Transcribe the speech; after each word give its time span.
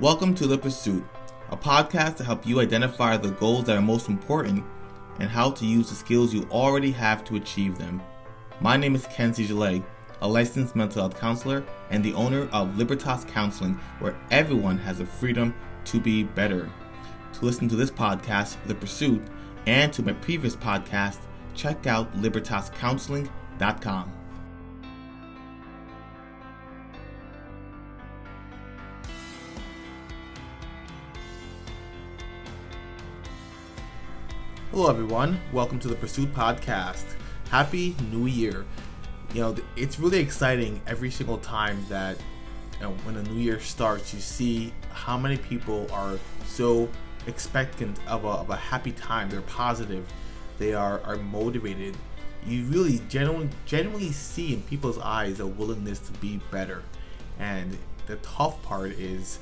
Welcome 0.00 0.34
to 0.36 0.46
The 0.46 0.56
Pursuit, 0.56 1.04
a 1.50 1.56
podcast 1.58 2.16
to 2.16 2.24
help 2.24 2.46
you 2.46 2.60
identify 2.60 3.18
the 3.18 3.32
goals 3.32 3.66
that 3.66 3.76
are 3.76 3.82
most 3.82 4.08
important 4.08 4.64
and 5.18 5.28
how 5.28 5.50
to 5.50 5.66
use 5.66 5.90
the 5.90 5.94
skills 5.94 6.32
you 6.32 6.48
already 6.50 6.90
have 6.92 7.22
to 7.24 7.36
achieve 7.36 7.76
them. 7.76 8.00
My 8.62 8.78
name 8.78 8.94
is 8.94 9.04
Kency 9.08 9.46
Gillet, 9.46 9.82
a 10.22 10.26
licensed 10.26 10.74
mental 10.74 11.02
health 11.02 11.20
counselor 11.20 11.62
and 11.90 12.02
the 12.02 12.14
owner 12.14 12.48
of 12.50 12.78
Libertas 12.78 13.26
Counseling, 13.26 13.74
where 13.98 14.16
everyone 14.30 14.78
has 14.78 15.00
the 15.00 15.04
freedom 15.04 15.54
to 15.84 16.00
be 16.00 16.22
better. 16.22 16.70
To 17.34 17.44
listen 17.44 17.68
to 17.68 17.76
this 17.76 17.90
podcast, 17.90 18.56
The 18.64 18.76
Pursuit, 18.76 19.20
and 19.66 19.92
to 19.92 20.02
my 20.02 20.14
previous 20.14 20.56
podcast, 20.56 21.18
check 21.54 21.86
out 21.86 22.10
libertascounseling.com. 22.16 24.19
Hello, 34.72 34.88
everyone. 34.88 35.40
Welcome 35.52 35.80
to 35.80 35.88
the 35.88 35.96
Pursuit 35.96 36.32
Podcast. 36.32 37.02
Happy 37.50 37.96
New 38.12 38.26
Year. 38.26 38.64
You 39.34 39.40
know, 39.40 39.56
it's 39.74 39.98
really 39.98 40.20
exciting 40.20 40.80
every 40.86 41.10
single 41.10 41.38
time 41.38 41.84
that 41.88 42.16
you 42.74 42.84
know, 42.84 42.92
when 43.02 43.16
the 43.16 43.24
new 43.24 43.40
year 43.40 43.58
starts, 43.58 44.14
you 44.14 44.20
see 44.20 44.72
how 44.92 45.18
many 45.18 45.36
people 45.38 45.88
are 45.92 46.20
so 46.46 46.88
expectant 47.26 47.98
of 48.06 48.24
a, 48.24 48.28
of 48.28 48.50
a 48.50 48.54
happy 48.54 48.92
time. 48.92 49.28
They're 49.28 49.40
positive, 49.40 50.06
they 50.58 50.72
are, 50.72 51.00
are 51.00 51.16
motivated. 51.16 51.96
You 52.46 52.62
really 52.66 53.00
genuinely, 53.08 53.50
genuinely 53.66 54.12
see 54.12 54.54
in 54.54 54.62
people's 54.62 55.00
eyes 55.00 55.40
a 55.40 55.46
willingness 55.48 55.98
to 55.98 56.12
be 56.20 56.40
better. 56.52 56.84
And 57.40 57.76
the 58.06 58.16
tough 58.18 58.62
part 58.62 58.92
is, 58.92 59.40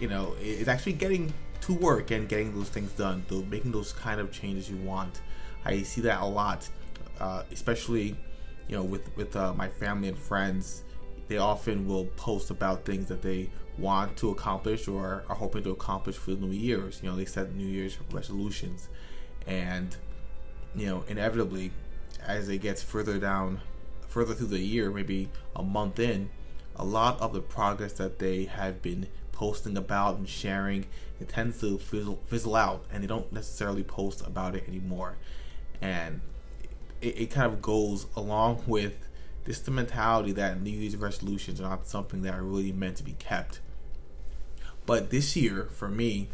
you 0.00 0.08
know, 0.08 0.34
it's 0.40 0.66
actually 0.66 0.94
getting 0.94 1.32
to 1.68 1.74
work 1.74 2.10
and 2.10 2.28
getting 2.28 2.54
those 2.54 2.70
things 2.70 2.90
done, 2.92 3.22
though 3.28 3.42
making 3.42 3.72
those 3.72 3.92
kind 3.92 4.20
of 4.20 4.32
changes 4.32 4.70
you 4.70 4.76
want. 4.78 5.20
I 5.66 5.82
see 5.82 6.00
that 6.00 6.20
a 6.20 6.24
lot, 6.24 6.66
uh, 7.20 7.42
especially 7.52 8.16
you 8.68 8.76
know 8.76 8.82
with 8.82 9.14
with 9.16 9.36
uh, 9.36 9.52
my 9.54 9.68
family 9.68 10.08
and 10.08 10.18
friends. 10.18 10.82
They 11.28 11.36
often 11.36 11.86
will 11.86 12.06
post 12.16 12.50
about 12.50 12.86
things 12.86 13.06
that 13.08 13.20
they 13.20 13.50
want 13.76 14.16
to 14.16 14.30
accomplish 14.30 14.88
or 14.88 15.24
are 15.28 15.34
hoping 15.34 15.62
to 15.64 15.70
accomplish 15.72 16.16
for 16.16 16.30
the 16.30 16.46
New 16.46 16.52
Year's. 16.52 17.00
You 17.02 17.10
know, 17.10 17.16
they 17.16 17.26
set 17.26 17.54
New 17.54 17.66
Year's 17.66 17.98
resolutions, 18.10 18.88
and 19.46 19.94
you 20.74 20.86
know, 20.86 21.04
inevitably, 21.06 21.70
as 22.26 22.48
it 22.48 22.58
gets 22.58 22.82
further 22.82 23.18
down, 23.18 23.60
further 24.08 24.32
through 24.32 24.46
the 24.46 24.58
year, 24.58 24.90
maybe 24.90 25.28
a 25.54 25.62
month 25.62 25.98
in, 25.98 26.30
a 26.76 26.84
lot 26.84 27.20
of 27.20 27.34
the 27.34 27.42
progress 27.42 27.92
that 27.94 28.18
they 28.18 28.44
have 28.44 28.80
been 28.80 29.06
posting 29.38 29.76
about 29.76 30.16
and 30.16 30.28
sharing, 30.28 30.84
it 31.20 31.28
tends 31.28 31.60
to 31.60 31.78
fizzle, 31.78 32.18
fizzle 32.26 32.56
out, 32.56 32.84
and 32.92 33.04
they 33.04 33.06
don't 33.06 33.32
necessarily 33.32 33.84
post 33.84 34.26
about 34.26 34.56
it 34.56 34.66
anymore. 34.66 35.16
And 35.80 36.20
it, 37.00 37.20
it 37.20 37.30
kind 37.30 37.46
of 37.46 37.62
goes 37.62 38.06
along 38.16 38.64
with 38.66 39.08
this 39.44 39.60
the 39.60 39.70
mentality 39.70 40.32
that 40.32 40.60
New 40.60 40.70
Year's 40.70 40.96
resolutions 40.96 41.60
are 41.60 41.70
not 41.70 41.86
something 41.86 42.22
that 42.22 42.34
are 42.34 42.42
really 42.42 42.72
meant 42.72 42.96
to 42.96 43.04
be 43.04 43.12
kept. 43.12 43.60
But 44.86 45.10
this 45.10 45.36
year, 45.36 45.68
for 45.72 45.88
me, 45.88 46.28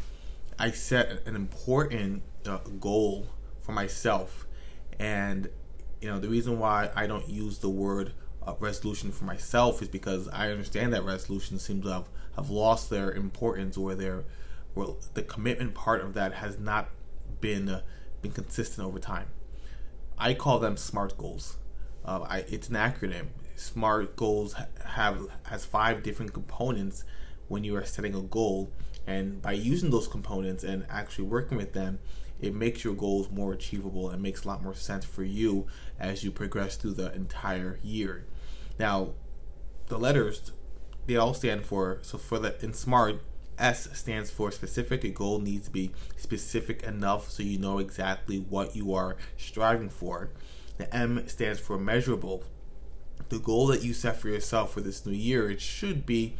I 0.57 0.71
set 0.71 1.21
an 1.27 1.35
important 1.35 2.23
uh, 2.47 2.57
goal 2.79 3.27
for 3.61 3.71
myself, 3.71 4.47
and 4.97 5.49
you 6.01 6.09
know 6.09 6.19
the 6.19 6.29
reason 6.29 6.57
why 6.57 6.89
I 6.95 7.05
don't 7.05 7.29
use 7.29 7.59
the 7.59 7.69
word 7.69 8.13
uh, 8.45 8.53
resolution 8.59 9.11
for 9.11 9.25
myself 9.25 9.81
is 9.81 9.87
because 9.87 10.27
I 10.29 10.49
understand 10.49 10.93
that 10.93 11.03
resolutions 11.03 11.63
seem 11.63 11.81
to 11.83 11.89
have, 11.89 12.09
have 12.35 12.49
lost 12.49 12.89
their 12.89 13.11
importance 13.11 13.77
or 13.77 13.95
their 13.95 14.23
well, 14.75 14.97
the 15.13 15.23
commitment 15.23 15.73
part 15.73 16.01
of 16.01 16.13
that 16.15 16.33
has 16.33 16.59
not 16.59 16.89
been 17.39 17.69
uh, 17.69 17.81
been 18.21 18.31
consistent 18.31 18.85
over 18.85 18.99
time. 18.99 19.27
I 20.17 20.33
call 20.33 20.59
them 20.59 20.77
SMART 20.77 21.17
goals. 21.17 21.57
Uh, 22.03 22.25
I, 22.29 22.37
it's 22.47 22.69
an 22.69 22.75
acronym. 22.75 23.27
SMART 23.55 24.15
goals 24.15 24.55
have 24.83 25.27
has 25.43 25.65
five 25.65 26.03
different 26.03 26.33
components 26.33 27.05
when 27.47 27.63
you 27.63 27.75
are 27.75 27.85
setting 27.85 28.15
a 28.15 28.21
goal, 28.21 28.71
and 29.07 29.41
by 29.41 29.53
using 29.53 29.91
those 29.91 30.07
components 30.07 30.63
and 30.63 30.85
actually 30.89 31.25
working 31.25 31.57
with 31.57 31.73
them, 31.73 31.99
it 32.41 32.53
makes 32.53 32.83
your 32.83 32.95
goals 32.95 33.29
more 33.29 33.53
achievable 33.53 34.09
and 34.09 34.21
makes 34.21 34.43
a 34.43 34.47
lot 34.47 34.61
more 34.61 34.75
sense 34.75 35.05
for 35.05 35.23
you 35.23 35.67
as 35.99 36.23
you 36.23 36.31
progress 36.31 36.75
through 36.75 36.93
the 36.93 37.13
entire 37.13 37.79
year. 37.81 38.25
Now, 38.77 39.13
the 39.87 39.97
letters 39.97 40.51
they 41.07 41.15
all 41.15 41.33
stand 41.33 41.65
for 41.65 41.99
so 42.01 42.17
for 42.17 42.39
the 42.39 42.63
in 42.63 42.73
SMART 42.73 43.21
S 43.57 43.87
stands 43.97 44.31
for 44.31 44.51
specific. 44.51 45.03
A 45.03 45.09
goal 45.09 45.39
needs 45.39 45.65
to 45.65 45.71
be 45.71 45.91
specific 46.17 46.83
enough 46.83 47.29
so 47.29 47.43
you 47.43 47.57
know 47.57 47.79
exactly 47.79 48.37
what 48.37 48.75
you 48.75 48.93
are 48.93 49.15
striving 49.37 49.89
for. 49.89 50.31
The 50.77 50.93
M 50.93 51.27
stands 51.27 51.59
for 51.59 51.77
measurable. 51.77 52.43
The 53.29 53.39
goal 53.39 53.67
that 53.67 53.83
you 53.83 53.93
set 53.93 54.17
for 54.17 54.27
yourself 54.27 54.73
for 54.73 54.81
this 54.81 55.05
new 55.05 55.13
year, 55.13 55.49
it 55.49 55.61
should 55.61 56.05
be 56.05 56.35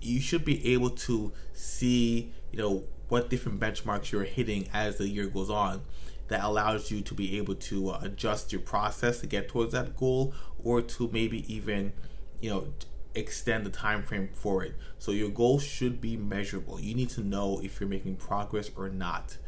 you 0.00 0.20
should 0.20 0.44
be 0.44 0.72
able 0.72 0.90
to 0.90 1.32
see, 1.52 2.32
you 2.50 2.58
know, 2.58 2.84
what 3.08 3.30
different 3.30 3.60
benchmarks 3.60 4.10
you're 4.10 4.24
hitting 4.24 4.68
as 4.72 4.98
the 4.98 5.08
year 5.08 5.26
goes 5.26 5.50
on. 5.50 5.82
That 6.28 6.42
allows 6.42 6.90
you 6.90 7.02
to 7.02 7.14
be 7.14 7.38
able 7.38 7.54
to 7.54 7.90
uh, 7.90 8.00
adjust 8.02 8.52
your 8.52 8.60
process 8.60 9.20
to 9.20 9.28
get 9.28 9.48
towards 9.48 9.70
that 9.72 9.96
goal 9.96 10.34
or 10.66 10.82
to 10.82 11.08
maybe 11.12 11.38
even, 11.52 11.92
you 12.40 12.50
know, 12.50 12.66
extend 13.14 13.64
the 13.64 13.70
time 13.70 14.02
frame 14.02 14.28
for 14.32 14.64
it. 14.64 14.74
So 14.98 15.12
your 15.12 15.28
goal 15.28 15.60
should 15.60 16.00
be 16.00 16.16
measurable. 16.16 16.80
You 16.80 16.94
need 16.96 17.10
to 17.10 17.20
know 17.22 17.60
if 17.62 17.78
you're 17.78 17.88
making 17.88 18.16
progress 18.16 18.68
or 18.76 18.88
not. 18.88 19.38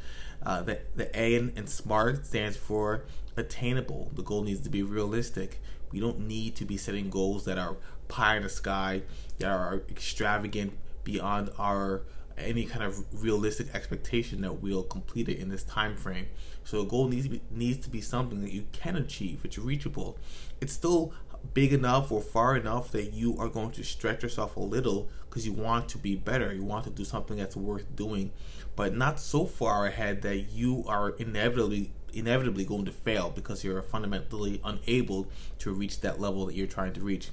Uh, 0.46 0.62
the, 0.62 0.78
the 0.94 1.20
A 1.20 1.34
in, 1.34 1.52
in 1.56 1.66
SMART 1.66 2.24
stands 2.24 2.56
for 2.56 3.04
attainable. 3.36 4.12
The 4.14 4.22
goal 4.22 4.42
needs 4.44 4.60
to 4.60 4.70
be 4.70 4.84
realistic. 4.84 5.60
We 5.90 5.98
don't 5.98 6.20
need 6.20 6.54
to 6.56 6.64
be 6.64 6.76
setting 6.76 7.10
goals 7.10 7.44
that 7.46 7.58
are 7.58 7.76
pie 8.06 8.36
in 8.36 8.44
the 8.44 8.48
sky, 8.48 9.02
that 9.40 9.50
are 9.50 9.82
extravagant 9.90 10.78
beyond 11.02 11.50
our 11.58 12.02
any 12.40 12.64
kind 12.64 12.84
of 12.84 13.04
realistic 13.22 13.66
expectation 13.74 14.40
that 14.42 14.52
we'll 14.62 14.84
complete 14.84 15.28
it 15.28 15.38
in 15.38 15.48
this 15.48 15.64
time 15.64 15.96
frame. 15.96 16.28
So 16.64 16.82
a 16.82 16.84
goal 16.84 17.08
needs 17.08 17.24
to 17.24 17.30
be, 17.30 17.40
needs 17.50 17.84
to 17.84 17.90
be 17.90 18.00
something 18.00 18.40
that 18.42 18.52
you 18.52 18.66
can 18.72 18.96
achieve. 18.96 19.40
It's 19.44 19.58
reachable. 19.58 20.18
It's 20.60 20.72
still 20.72 21.12
big 21.54 21.72
enough 21.72 22.10
or 22.12 22.20
far 22.20 22.56
enough 22.56 22.90
that 22.92 23.12
you 23.12 23.36
are 23.38 23.48
going 23.48 23.70
to 23.72 23.82
stretch 23.82 24.22
yourself 24.22 24.56
a 24.56 24.60
little 24.60 25.08
because 25.28 25.46
you 25.46 25.52
want 25.52 25.88
to 25.90 25.98
be 25.98 26.16
better. 26.16 26.52
You 26.52 26.64
want 26.64 26.84
to 26.84 26.90
do 26.90 27.04
something 27.04 27.36
that's 27.36 27.56
worth 27.56 27.94
doing, 27.96 28.32
but 28.76 28.94
not 28.94 29.20
so 29.20 29.46
far 29.46 29.86
ahead 29.86 30.22
that 30.22 30.50
you 30.50 30.84
are 30.86 31.10
inevitably 31.10 31.92
inevitably 32.14 32.64
going 32.64 32.86
to 32.86 32.90
fail 32.90 33.30
because 33.30 33.62
you're 33.62 33.82
fundamentally 33.82 34.60
unable 34.64 35.28
to 35.58 35.72
reach 35.72 36.00
that 36.00 36.18
level 36.18 36.46
that 36.46 36.54
you're 36.54 36.66
trying 36.66 36.92
to 36.94 37.00
reach. 37.00 37.28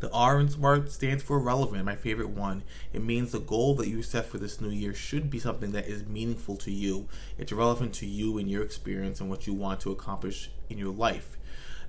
The 0.00 0.10
R 0.10 0.40
in 0.40 0.48
SMART 0.48 0.90
stands 0.90 1.22
for 1.22 1.38
relevant, 1.38 1.84
my 1.84 1.94
favorite 1.94 2.30
one. 2.30 2.64
It 2.92 3.04
means 3.04 3.30
the 3.30 3.38
goal 3.38 3.76
that 3.76 3.86
you 3.86 4.02
set 4.02 4.26
for 4.26 4.38
this 4.38 4.60
new 4.60 4.68
year 4.68 4.94
should 4.94 5.30
be 5.30 5.38
something 5.38 5.70
that 5.72 5.86
is 5.86 6.04
meaningful 6.04 6.56
to 6.56 6.72
you. 6.72 7.08
It's 7.38 7.52
relevant 7.52 7.94
to 7.94 8.06
you 8.06 8.36
and 8.38 8.50
your 8.50 8.64
experience 8.64 9.20
and 9.20 9.30
what 9.30 9.46
you 9.46 9.54
want 9.54 9.78
to 9.82 9.92
accomplish 9.92 10.50
in 10.68 10.76
your 10.76 10.92
life. 10.92 11.38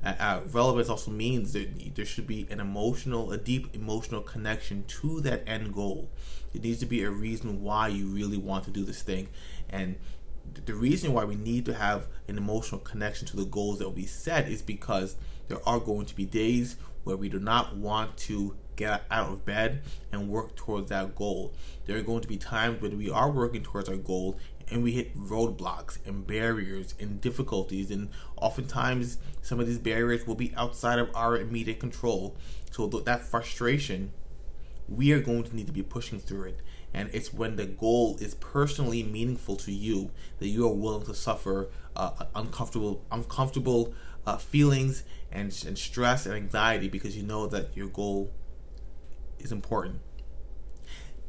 Uh, 0.04 0.42
relevance 0.52 0.90
also 0.90 1.12
means 1.12 1.54
that 1.54 1.96
there 1.96 2.06
should 2.06 2.28
be 2.28 2.46
an 2.50 2.60
emotional, 2.60 3.32
a 3.32 3.38
deep 3.38 3.74
emotional 3.74 4.22
connection 4.22 4.84
to 4.86 5.22
that 5.22 5.44
end 5.48 5.74
goal. 5.74 6.10
There 6.52 6.62
needs 6.62 6.80
to 6.80 6.86
be 6.86 7.04
a 7.04 7.10
reason 7.10 7.62
why 7.62 7.88
you 7.88 8.08
really 8.08 8.38
want 8.38 8.66
to 8.66 8.72
do 8.72 8.84
this 8.84 9.02
thing, 9.02 9.30
and 9.70 9.96
the 10.66 10.74
reason 10.74 11.14
why 11.14 11.24
we 11.24 11.36
need 11.36 11.66
to 11.66 11.74
have 11.74 12.08
an 12.28 12.38
emotional 12.38 12.82
connection 12.82 13.28
to 13.28 13.38
the 13.38 13.46
goals 13.46 13.80
that 13.80 13.90
we 13.90 14.06
set 14.06 14.48
is 14.50 14.62
because 14.62 15.16
there 15.48 15.68
are 15.68 15.80
going 15.80 16.06
to 16.06 16.16
be 16.16 16.26
days 16.26 16.76
where 17.04 17.18
we 17.18 17.30
do 17.30 17.40
not 17.40 17.76
want 17.76 18.16
to 18.18 18.56
get 18.76 19.04
out 19.12 19.32
of 19.32 19.46
bed 19.46 19.82
and 20.12 20.30
work 20.30 20.56
towards 20.56 20.90
that 20.90 21.16
goal. 21.16 21.54
There 21.86 21.98
are 21.98 22.02
going 22.02 22.22
to 22.22 22.28
be 22.28 22.38
times 22.38 22.82
when 22.82 22.98
we 22.98 23.10
are 23.10 23.30
working 23.30 23.64
towards 23.64 23.90
our 23.90 23.98
goal 23.98 24.38
and 24.70 24.84
we 24.84 24.92
hit 24.92 25.16
roadblocks 25.16 25.98
and 26.06 26.26
barriers 26.26 26.96
and 27.00 27.22
difficulties 27.22 27.92
and 27.92 28.10
oftentimes 28.38 29.18
some 29.42 29.60
of 29.60 29.68
these 29.68 29.78
barriers 29.78 30.26
will 30.26 30.36
be 30.36 30.54
outside 30.56 31.00
of 31.00 31.10
our 31.16 31.38
immediate 31.38 31.80
control 31.80 32.36
so 32.72 32.88
that 32.88 33.22
frustration 33.22 34.12
we 34.88 35.12
are 35.12 35.20
going 35.20 35.44
to 35.44 35.56
need 35.56 35.68
to 35.68 35.74
be 35.74 35.84
pushing 35.84 36.20
through 36.20 36.44
it 36.44 36.62
and 36.94 37.10
it's 37.14 37.34
when 37.34 37.56
the 37.56 37.66
goal 37.66 38.18
is 38.20 38.36
personally 38.36 39.04
meaningful 39.04 39.56
to 39.56 39.72
you 39.72 40.12
that 40.40 40.48
you 40.48 40.66
are 40.68 40.74
willing 40.74 41.06
to 41.06 41.14
suffer 41.14 41.70
uh, 41.96 42.12
uncomfortable 42.36 43.04
uncomfortable 43.12 43.94
uh, 44.26 44.38
feelings 44.38 45.04
and, 45.32 45.64
and 45.68 45.78
stress 45.78 46.26
and 46.26 46.36
anxiety 46.36 46.88
because 46.88 47.18
you 47.18 47.24
know 47.24 47.48
that 47.48 47.76
your 47.76 47.88
goal 47.88 48.32
is 49.44 49.52
important 49.52 50.00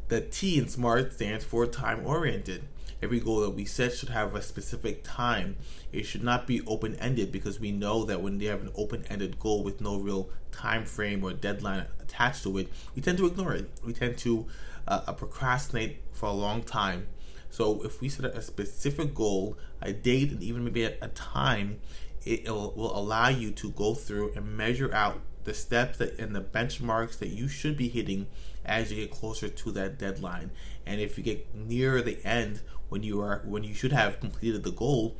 the 0.08 0.20
T 0.20 0.58
in 0.58 0.68
SMART 0.68 1.12
stands 1.14 1.44
for 1.44 1.66
time 1.66 2.06
oriented 2.06 2.64
every 3.02 3.20
goal 3.20 3.40
that 3.40 3.50
we 3.50 3.64
set 3.64 3.92
should 3.92 4.08
have 4.08 4.34
a 4.34 4.40
specific 4.40 5.02
time. 5.04 5.56
It 5.92 6.04
should 6.04 6.24
not 6.24 6.46
be 6.46 6.62
open 6.66 6.94
ended 6.96 7.30
because 7.32 7.60
we 7.60 7.70
know 7.70 8.04
that 8.04 8.22
when 8.22 8.38
they 8.38 8.46
have 8.46 8.62
an 8.62 8.70
open 8.74 9.04
ended 9.10 9.38
goal 9.38 9.62
with 9.62 9.80
no 9.80 9.98
real 9.98 10.30
time 10.52 10.84
frame 10.86 11.22
or 11.22 11.32
deadline 11.32 11.86
attached 12.00 12.42
to 12.44 12.58
it, 12.58 12.68
we 12.94 13.02
tend 13.02 13.18
to 13.18 13.26
ignore 13.26 13.52
it. 13.54 13.70
We 13.84 13.92
tend 13.92 14.16
to 14.18 14.46
uh, 14.88 15.12
procrastinate 15.12 16.02
for 16.12 16.26
a 16.26 16.32
long 16.32 16.62
time. 16.62 17.08
So 17.50 17.82
if 17.84 18.00
we 18.00 18.08
set 18.08 18.24
a 18.24 18.42
specific 18.42 19.14
goal, 19.14 19.58
a 19.82 19.92
date, 19.92 20.30
and 20.30 20.42
even 20.42 20.64
maybe 20.64 20.84
a, 20.84 20.96
a 21.02 21.08
time, 21.08 21.80
it 22.24 22.48
will 22.48 22.96
allow 22.96 23.28
you 23.28 23.50
to 23.52 23.70
go 23.70 23.94
through 23.94 24.32
and 24.34 24.56
measure 24.56 24.92
out 24.94 25.20
the 25.44 25.54
steps 25.54 25.98
that 25.98 26.18
and 26.18 26.34
the 26.34 26.40
benchmarks 26.40 27.18
that 27.18 27.28
you 27.28 27.48
should 27.48 27.76
be 27.76 27.88
hitting 27.88 28.26
as 28.64 28.90
you 28.90 28.96
get 28.96 29.10
closer 29.10 29.48
to 29.48 29.70
that 29.72 29.98
deadline. 29.98 30.50
And 30.86 31.00
if 31.00 31.16
you 31.16 31.24
get 31.24 31.54
near 31.54 32.02
the 32.02 32.24
end 32.24 32.60
when 32.88 33.02
you 33.02 33.20
are 33.20 33.42
when 33.44 33.64
you 33.64 33.74
should 33.74 33.92
have 33.92 34.20
completed 34.20 34.64
the 34.64 34.72
goal, 34.72 35.16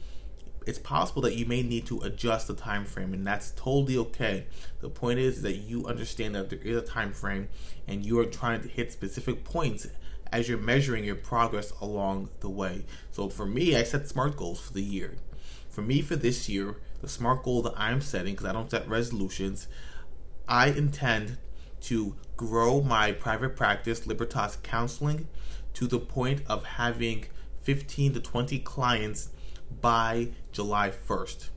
it's 0.67 0.79
possible 0.79 1.23
that 1.23 1.37
you 1.37 1.45
may 1.47 1.63
need 1.63 1.87
to 1.87 2.01
adjust 2.01 2.49
the 2.49 2.55
time 2.55 2.85
frame 2.85 3.13
and 3.13 3.27
that's 3.27 3.51
totally 3.53 3.97
okay. 3.99 4.47
The 4.81 4.89
point 4.89 5.19
is 5.19 5.43
that 5.43 5.57
you 5.57 5.87
understand 5.87 6.35
that 6.35 6.51
there 6.51 6.59
is 6.61 6.77
a 6.77 6.83
time 6.83 7.13
frame 7.13 7.49
and 7.87 8.05
you 8.05 8.19
are 8.19 8.27
trying 8.27 8.63
to 8.63 8.69
hit 8.69 8.93
specific 8.93 9.45
points 9.45 9.87
as 10.33 10.49
you're 10.49 10.59
measuring 10.59 11.05
your 11.05 11.15
progress 11.15 11.71
along 11.81 12.29
the 12.41 12.49
way. 12.49 12.85
So 13.13 13.29
for 13.29 13.47
me, 13.47 13.77
I 13.77 13.83
set 13.83 14.09
SMART 14.09 14.37
goals 14.37 14.61
for 14.61 14.73
the 14.73 14.83
year. 14.83 15.15
For 15.69 15.83
me, 15.83 16.03
for 16.03 16.17
this 16.17 16.49
year, 16.49 16.77
the 17.01 17.09
SMART 17.09 17.43
goal 17.43 17.63
that 17.63 17.75
I'm 17.77 18.01
setting, 18.01 18.35
because 18.35 18.47
I 18.47 18.53
don't 18.53 18.71
set 18.71 18.89
resolutions, 18.89 19.69
I 20.49 20.69
intend 20.69 21.39
to 21.83 22.17
grow 22.37 22.81
my 22.81 23.13
private 23.13 23.57
practice, 23.57 24.07
Libertas 24.07 24.59
Counseling, 24.63 25.29
to 25.75 25.87
the 25.87 25.99
point 25.99 26.43
of 26.47 26.65
having 26.65 27.27
15 27.63 28.15
to 28.15 28.21
20 28.21 28.59
clients 28.61 29.31
by 29.81 30.29
July 30.53 30.91
1st. 30.91 31.51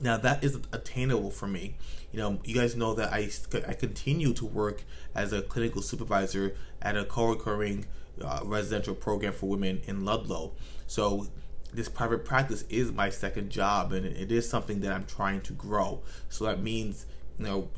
Now 0.00 0.16
that 0.16 0.42
is 0.42 0.56
attainable 0.72 1.30
for 1.30 1.46
me. 1.46 1.76
You 2.10 2.18
know, 2.18 2.40
you 2.44 2.54
guys 2.54 2.74
know 2.76 2.94
that 2.94 3.12
I, 3.12 3.30
I 3.66 3.74
continue 3.74 4.32
to 4.34 4.44
work 4.44 4.82
as 5.14 5.32
a 5.32 5.42
clinical 5.42 5.80
supervisor 5.80 6.54
at 6.80 6.96
a 6.96 7.04
co-occurring 7.04 7.86
uh, 8.20 8.40
residential 8.44 8.94
program 8.94 9.32
for 9.32 9.46
women 9.46 9.80
in 9.86 10.04
Ludlow. 10.04 10.52
So 10.86 11.28
this 11.72 11.88
private 11.88 12.24
practice 12.24 12.64
is 12.68 12.92
my 12.92 13.08
second 13.10 13.50
job 13.50 13.92
and 13.92 14.04
it 14.04 14.30
is 14.30 14.48
something 14.48 14.80
that 14.80 14.92
I'm 14.92 15.06
trying 15.06 15.40
to 15.42 15.52
grow. 15.52 16.02
So 16.28 16.44
that 16.44 16.60
means, 16.60 17.06
you 17.38 17.46
know, 17.46 17.68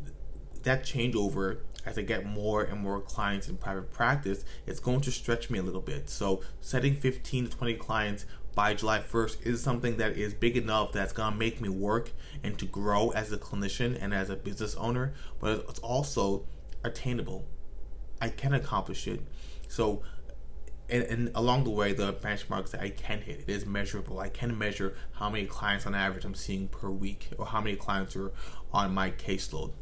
that 0.65 0.83
changeover 0.83 1.59
as 1.87 1.99
I 1.99 2.03
get 2.03 2.25
more 2.25 2.63
and 2.63 2.81
more 2.81 3.01
clients 3.01 3.49
in 3.49 3.57
private 3.57 3.93
practice, 3.93 4.45
it's 4.67 4.81
going 4.81 5.01
to 5.03 5.13
stretch 5.13 5.51
me 5.51 5.59
a 5.59 5.63
little 5.63 5.81
bit. 5.81 6.09
So 6.09 6.43
setting 6.61 6.95
15 6.95 7.49
to 7.49 7.57
20 7.57 7.75
clients 7.75 8.25
by 8.55 8.75
July 8.75 9.01
1st 9.01 9.47
is 9.47 9.63
something 9.63 9.97
that 9.97 10.17
is 10.17 10.33
big 10.33 10.57
enough 10.57 10.93
that's 10.93 11.13
going 11.13 11.33
to 11.33 11.39
make 11.39 11.61
me 11.61 11.69
work 11.69 12.13
and 12.43 12.59
to 12.59 12.65
grow 12.65 13.11
as 13.11 13.33
a 13.33 13.37
clinician 13.37 13.99
and 14.01 14.15
as 14.15 14.31
a 14.31 14.37
business 14.37 14.75
owner, 14.77 15.13
but 15.41 15.65
it's 15.69 15.81
also 15.81 16.47
attainable. 16.85 17.45
I 18.21 18.29
can 18.29 18.55
accomplish 18.55 19.07
it. 19.07 19.21
So 19.69 20.03
and, 20.89 21.03
and, 21.05 21.31
along 21.35 21.65
the 21.65 21.71
way, 21.71 21.95
the 21.95 22.13
benchmarks 22.13 22.71
that 22.73 22.83
I 22.83 22.91
can 22.91 23.23
hit, 23.23 23.41
it 23.41 23.49
is 23.49 23.65
measurable. 23.65 24.19
I 24.19 24.29
can 24.29 24.57
measure 24.57 24.95
how 25.13 25.31
many 25.31 25.47
clients 25.47 25.87
on 25.87 25.95
average 25.95 26.27
I'm 26.27 26.35
seeing 26.35 26.69
per 26.69 26.91
week, 26.91 27.31
or 27.39 27.47
how 27.47 27.63
many 27.63 27.75
clients 27.75 28.15
are 28.17 28.33
on 28.71 28.93
my 28.93 29.11
caseload. 29.11 29.73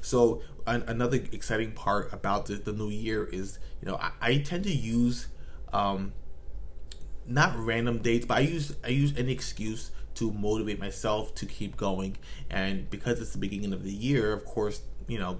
So 0.00 0.42
an, 0.66 0.84
another 0.86 1.16
exciting 1.32 1.72
part 1.72 2.12
about 2.12 2.46
the, 2.46 2.54
the, 2.54 2.72
new 2.72 2.90
year 2.90 3.24
is, 3.24 3.58
you 3.82 3.88
know, 3.88 3.96
I, 3.96 4.12
I 4.20 4.38
tend 4.38 4.64
to 4.64 4.72
use 4.72 5.28
um, 5.72 6.12
not 7.26 7.56
random 7.58 7.98
dates, 7.98 8.26
but 8.26 8.38
I 8.38 8.40
use 8.40 8.76
I 8.84 8.88
use 8.88 9.14
any 9.16 9.32
excuse 9.32 9.90
to 10.14 10.32
motivate 10.32 10.78
myself 10.78 11.34
to 11.36 11.46
keep 11.46 11.76
going. 11.76 12.16
And 12.50 12.90
because 12.90 13.20
it's 13.20 13.32
the 13.32 13.38
beginning 13.38 13.72
of 13.72 13.84
the 13.84 13.92
year, 13.92 14.32
of 14.32 14.44
course, 14.44 14.82
you 15.06 15.18
know, 15.18 15.38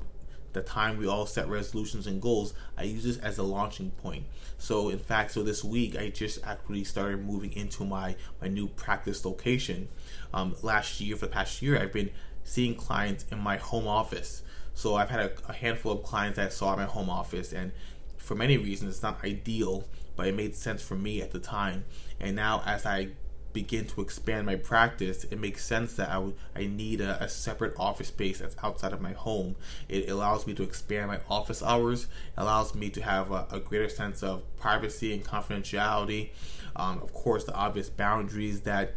the 0.53 0.63
time 0.63 0.97
we 0.97 1.07
all 1.07 1.27
set 1.27 1.49
resolutions 1.49 2.07
and 2.07 2.21
goals, 2.21 2.55
I 2.77 2.85
use 2.85 3.05
this 3.05 3.19
as 3.19 3.39
a 3.39 3.43
launching 3.43 3.91
point. 3.91 4.25
So 4.59 4.89
in 4.89 4.99
fact, 4.99 5.33
so 5.33 5.43
this 5.43 5.63
week 5.63 5.97
I 5.97 6.09
just 6.09 6.45
actually 6.45 6.85
started 6.85 7.25
moving 7.25 7.53
into 7.53 7.85
my 7.85 8.17
my 8.41 8.49
new 8.49 8.69
practice 8.69 9.25
location. 9.25 9.89
Um, 10.33 10.57
last 10.63 11.01
year, 11.01 11.17
for 11.17 11.27
the 11.27 11.33
past 11.33 11.63
year, 11.63 11.81
I've 11.81 11.93
been 11.93 12.11
seeing 12.51 12.75
clients 12.75 13.25
in 13.31 13.39
my 13.39 13.57
home 13.57 13.87
office. 13.87 14.43
So 14.75 14.97
I've 14.97 15.11
had 15.11 15.21
a, 15.21 15.51
a 15.51 15.53
handful 15.53 15.93
of 15.93 16.03
clients 16.03 16.37
that 16.37 16.47
I 16.47 16.49
saw 16.49 16.73
in 16.73 16.81
my 16.81 16.85
home 16.85 17.09
office, 17.09 17.53
and 17.53 17.71
for 18.19 18.35
many 18.35 18.57
reasons, 18.57 18.95
it's 18.95 19.03
not 19.03 19.25
ideal, 19.25 19.85
but 20.17 20.27
it 20.27 20.35
made 20.35 20.57
sense 20.57 20.83
for 20.83 20.97
me 20.97 21.23
at 21.23 21.31
the 21.31 21.39
time. 21.39 21.85
And 22.19 22.35
now, 22.35 22.63
as 22.67 22.87
I 22.87 23.11
begin 23.53 23.87
to 23.87 24.01
expand 24.01 24.47
my 24.47 24.57
practice, 24.57 25.25
it 25.25 25.39
makes 25.39 25.65
sense 25.65 25.95
that 25.95 26.09
I, 26.09 26.15
w- 26.15 26.35
I 26.55 26.67
need 26.67 27.01
a, 27.01 27.23
a, 27.23 27.29
separate 27.29 27.75
office 27.77 28.09
space 28.09 28.39
that's 28.39 28.57
outside 28.63 28.93
of 28.93 29.01
my 29.01 29.13
home. 29.13 29.57
It 29.89 30.09
allows 30.09 30.47
me 30.47 30.55
to 30.55 30.63
expand 30.63 31.09
my 31.09 31.19
office 31.29 31.63
hours, 31.63 32.07
allows 32.37 32.75
me 32.75 32.91
to 32.91 33.03
have 33.03 33.33
a, 33.33 33.47
a 33.51 33.59
greater 33.59 33.89
sense 33.89 34.23
of 34.23 34.43
privacy 34.57 35.13
and 35.13 35.25
confidentiality. 35.25 36.31
Um, 36.77 37.01
of 37.03 37.13
course, 37.13 37.45
the 37.45 37.55
obvious 37.55 37.89
boundaries 37.89 38.61
that 38.63 38.95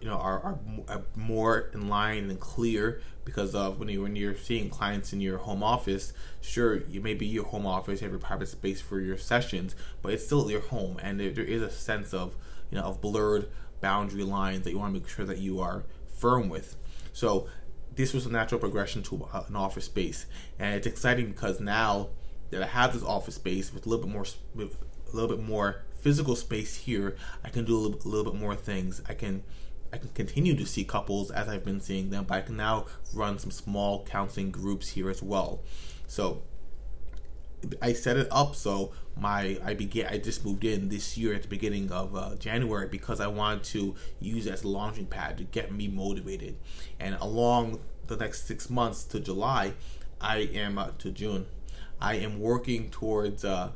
you 0.00 0.08
know 0.08 0.16
are, 0.16 0.40
are, 0.40 0.58
are 0.88 0.98
uh, 0.98 1.00
more 1.14 1.70
in 1.72 1.88
line 1.88 2.30
and 2.30 2.40
clear 2.40 3.00
because 3.24 3.54
of 3.54 3.78
when 3.78 3.88
you 3.88 4.02
when 4.02 4.16
you're 4.16 4.36
seeing 4.36 4.68
clients 4.68 5.12
in 5.12 5.20
your 5.20 5.38
home 5.38 5.62
office 5.62 6.12
sure 6.40 6.84
you 6.88 7.00
may 7.00 7.14
be 7.14 7.26
your 7.26 7.44
home 7.44 7.66
office 7.66 8.00
you 8.00 8.04
have 8.04 8.12
your 8.12 8.20
private 8.20 8.48
space 8.48 8.80
for 8.80 8.98
your 9.00 9.16
sessions 9.16 9.76
but 10.02 10.12
it's 10.12 10.26
still 10.26 10.50
your 10.50 10.60
home 10.60 10.98
and 11.02 11.20
there, 11.20 11.30
there 11.30 11.44
is 11.44 11.62
a 11.62 11.70
sense 11.70 12.12
of 12.12 12.34
you 12.70 12.78
know 12.78 12.84
of 12.84 13.00
blurred 13.00 13.48
boundary 13.80 14.24
lines 14.24 14.64
that 14.64 14.70
you 14.70 14.78
want 14.78 14.94
to 14.94 15.00
make 15.00 15.08
sure 15.08 15.24
that 15.24 15.38
you 15.38 15.60
are 15.60 15.84
firm 16.08 16.48
with. 16.48 16.76
So 17.12 17.48
this 17.94 18.12
was 18.12 18.26
a 18.26 18.30
natural 18.30 18.60
progression 18.60 19.02
to 19.04 19.28
uh, 19.32 19.44
an 19.48 19.56
office 19.56 19.84
space, 19.84 20.26
and 20.58 20.74
it's 20.74 20.86
exciting 20.86 21.26
because 21.26 21.60
now 21.60 22.08
that 22.50 22.62
I 22.62 22.66
have 22.66 22.92
this 22.92 23.02
office 23.02 23.36
space 23.36 23.72
with 23.72 23.86
a 23.86 23.88
little 23.88 24.04
bit 24.04 24.12
more, 24.12 24.26
with 24.54 24.76
a 25.12 25.16
little 25.16 25.34
bit 25.34 25.44
more 25.44 25.82
physical 26.00 26.36
space 26.36 26.76
here, 26.76 27.16
I 27.44 27.48
can 27.48 27.64
do 27.64 27.76
a 27.76 27.80
little, 27.80 28.00
a 28.04 28.08
little 28.08 28.32
bit 28.32 28.40
more 28.40 28.54
things. 28.54 29.02
I 29.08 29.14
can 29.14 29.42
I 29.96 29.98
can 29.98 30.10
continue 30.10 30.54
to 30.56 30.66
see 30.66 30.84
couples 30.84 31.30
as 31.30 31.48
I've 31.48 31.64
been 31.64 31.80
seeing 31.80 32.10
them, 32.10 32.24
but 32.24 32.34
I 32.34 32.40
can 32.42 32.56
now 32.56 32.84
run 33.14 33.38
some 33.38 33.50
small 33.50 34.04
counseling 34.04 34.50
groups 34.50 34.90
here 34.90 35.08
as 35.08 35.22
well. 35.22 35.62
So 36.06 36.42
I 37.80 37.94
set 37.94 38.18
it 38.18 38.28
up 38.30 38.54
so 38.54 38.92
my 39.16 39.58
I 39.64 39.72
began 39.72 40.12
I 40.12 40.18
just 40.18 40.44
moved 40.44 40.64
in 40.64 40.90
this 40.90 41.16
year 41.16 41.32
at 41.32 41.42
the 41.42 41.48
beginning 41.48 41.90
of 41.90 42.14
uh, 42.14 42.34
January 42.36 42.88
because 42.88 43.20
I 43.20 43.26
wanted 43.28 43.64
to 43.64 43.94
use 44.20 44.46
as 44.46 44.64
a 44.64 44.68
launching 44.68 45.06
pad 45.06 45.38
to 45.38 45.44
get 45.44 45.72
me 45.72 45.88
motivated, 45.88 46.56
and 47.00 47.16
along 47.18 47.80
the 48.06 48.18
next 48.18 48.46
six 48.46 48.68
months 48.68 49.02
to 49.04 49.18
July, 49.18 49.72
I 50.20 50.40
am 50.52 50.76
uh, 50.76 50.90
to 50.98 51.10
June, 51.10 51.46
I 51.98 52.16
am 52.16 52.38
working 52.38 52.90
towards 52.90 53.46
uh, 53.46 53.70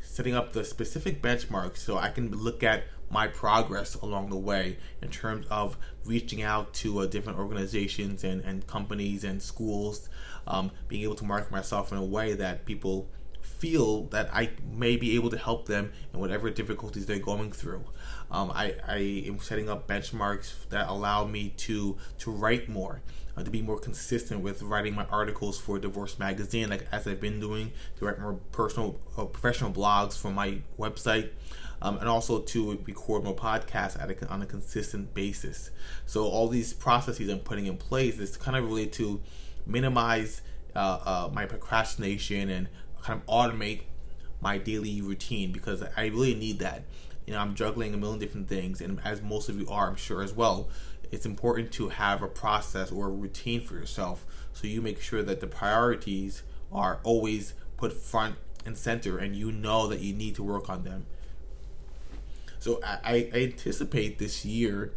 setting 0.00 0.34
up 0.34 0.52
the 0.52 0.64
specific 0.64 1.20
benchmarks 1.20 1.78
so 1.78 1.98
I 1.98 2.10
can 2.10 2.30
look 2.30 2.62
at 2.62 2.84
my 3.12 3.28
progress 3.28 3.94
along 3.96 4.30
the 4.30 4.36
way 4.36 4.78
in 5.02 5.10
terms 5.10 5.46
of 5.50 5.76
reaching 6.06 6.42
out 6.42 6.72
to 6.72 7.00
uh, 7.00 7.06
different 7.06 7.38
organizations 7.38 8.24
and, 8.24 8.42
and 8.42 8.66
companies 8.66 9.22
and 9.22 9.42
schools, 9.42 10.08
um, 10.46 10.70
being 10.88 11.02
able 11.02 11.14
to 11.14 11.24
market 11.24 11.50
myself 11.50 11.92
in 11.92 11.98
a 11.98 12.04
way 12.04 12.32
that 12.32 12.64
people 12.64 13.06
feel 13.42 14.04
that 14.04 14.28
I 14.32 14.50
may 14.72 14.96
be 14.96 15.14
able 15.14 15.28
to 15.30 15.36
help 15.36 15.66
them 15.66 15.92
in 16.12 16.20
whatever 16.20 16.48
difficulties 16.50 17.04
they're 17.04 17.18
going 17.18 17.52
through. 17.52 17.84
Um, 18.30 18.50
I, 18.50 18.76
I 18.88 18.96
am 19.26 19.38
setting 19.40 19.68
up 19.68 19.86
benchmarks 19.86 20.54
that 20.70 20.88
allow 20.88 21.26
me 21.26 21.50
to 21.58 21.98
to 22.20 22.30
write 22.30 22.68
more, 22.68 23.02
uh, 23.36 23.44
to 23.44 23.50
be 23.50 23.60
more 23.60 23.78
consistent 23.78 24.40
with 24.40 24.62
writing 24.62 24.94
my 24.94 25.04
articles 25.10 25.60
for 25.60 25.78
Divorce 25.78 26.18
Magazine, 26.18 26.70
like 26.70 26.86
as 26.90 27.06
I've 27.06 27.20
been 27.20 27.40
doing, 27.40 27.72
to 27.98 28.06
write 28.06 28.18
more 28.18 28.38
personal, 28.52 28.98
uh, 29.18 29.26
professional 29.26 29.70
blogs 29.70 30.18
for 30.18 30.30
my 30.30 30.62
website 30.78 31.28
um, 31.82 31.98
and 31.98 32.08
also 32.08 32.38
to 32.38 32.78
record 32.86 33.24
more 33.24 33.34
podcasts 33.34 33.96
a, 33.96 34.28
on 34.28 34.40
a 34.40 34.46
consistent 34.46 35.12
basis. 35.14 35.70
So 36.06 36.24
all 36.24 36.48
these 36.48 36.72
processes 36.72 37.28
I'm 37.28 37.40
putting 37.40 37.66
in 37.66 37.76
place 37.76 38.18
is 38.18 38.36
kind 38.36 38.56
of 38.56 38.64
really 38.64 38.86
to 38.86 39.20
minimize 39.66 40.42
uh, 40.76 40.78
uh, 41.04 41.30
my 41.32 41.44
procrastination 41.44 42.48
and 42.48 42.68
kind 43.02 43.20
of 43.20 43.26
automate 43.26 43.82
my 44.40 44.58
daily 44.58 45.02
routine 45.02 45.50
because 45.50 45.82
I 45.96 46.06
really 46.06 46.36
need 46.36 46.60
that. 46.60 46.84
You 47.26 47.34
know, 47.34 47.40
I'm 47.40 47.54
juggling 47.54 47.94
a 47.94 47.96
million 47.96 48.20
different 48.20 48.48
things, 48.48 48.80
and 48.80 49.00
as 49.04 49.20
most 49.20 49.48
of 49.48 49.60
you 49.60 49.68
are, 49.68 49.88
I'm 49.88 49.96
sure 49.96 50.22
as 50.22 50.32
well. 50.32 50.68
It's 51.10 51.26
important 51.26 51.72
to 51.72 51.88
have 51.90 52.22
a 52.22 52.28
process 52.28 52.90
or 52.90 53.08
a 53.08 53.10
routine 53.10 53.60
for 53.60 53.74
yourself 53.74 54.24
so 54.52 54.66
you 54.66 54.80
make 54.80 55.00
sure 55.00 55.22
that 55.22 55.40
the 55.40 55.46
priorities 55.46 56.42
are 56.72 57.00
always 57.02 57.54
put 57.76 57.92
front 57.92 58.36
and 58.64 58.78
center 58.78 59.18
and 59.18 59.36
you 59.36 59.50
know 59.50 59.88
that 59.88 60.00
you 60.00 60.14
need 60.14 60.34
to 60.36 60.42
work 60.42 60.70
on 60.70 60.84
them 60.84 61.06
so 62.62 62.80
I, 62.84 63.28
I 63.34 63.38
anticipate 63.38 64.20
this 64.20 64.44
year 64.44 64.92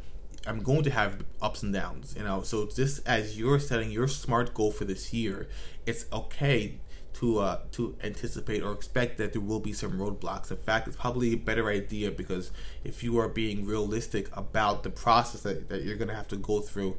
I'm 0.45 0.62
going 0.62 0.84
to 0.84 0.91
have 0.91 1.25
ups 1.41 1.63
and 1.63 1.74
downs, 1.74 2.13
you 2.15 2.24
know. 2.24 2.43
So 2.43 2.67
just 2.67 3.07
as 3.07 3.39
you're 3.39 3.60
setting 3.60 3.89
your 3.89 4.07
smart 4.07 4.53
goal 4.53 4.72
for 4.72 4.86
this 4.86 5.12
year, 5.12 5.48
it's 5.88 6.05
okay 6.13 6.77
to 7.13 7.39
uh, 7.39 7.60
to 7.72 7.95
anticipate 8.03 8.62
or 8.62 8.72
expect 8.72 9.17
that 9.17 9.34
there 9.34 9.41
will 9.41 9.60
be 9.60 9.74
some 9.74 9.93
roadblocks. 9.93 10.51
In 10.51 10.57
fact, 10.57 10.88
it's 10.88 10.95
probably 10.95 11.34
a 11.34 11.38
better 11.38 11.67
idea 11.69 12.12
because 12.12 12.51
if 12.84 13.03
you 13.03 13.17
are 13.17 13.27
being 13.27 13.65
realistic 13.65 14.29
about 14.38 14.84
the 14.84 14.91
process 14.91 15.41
that, 15.41 15.67
that 15.69 15.81
you're 15.81 15.98
going 15.98 16.10
to 16.10 16.15
have 16.15 16.27
to 16.27 16.38
go 16.38 16.62
through, 16.62 16.98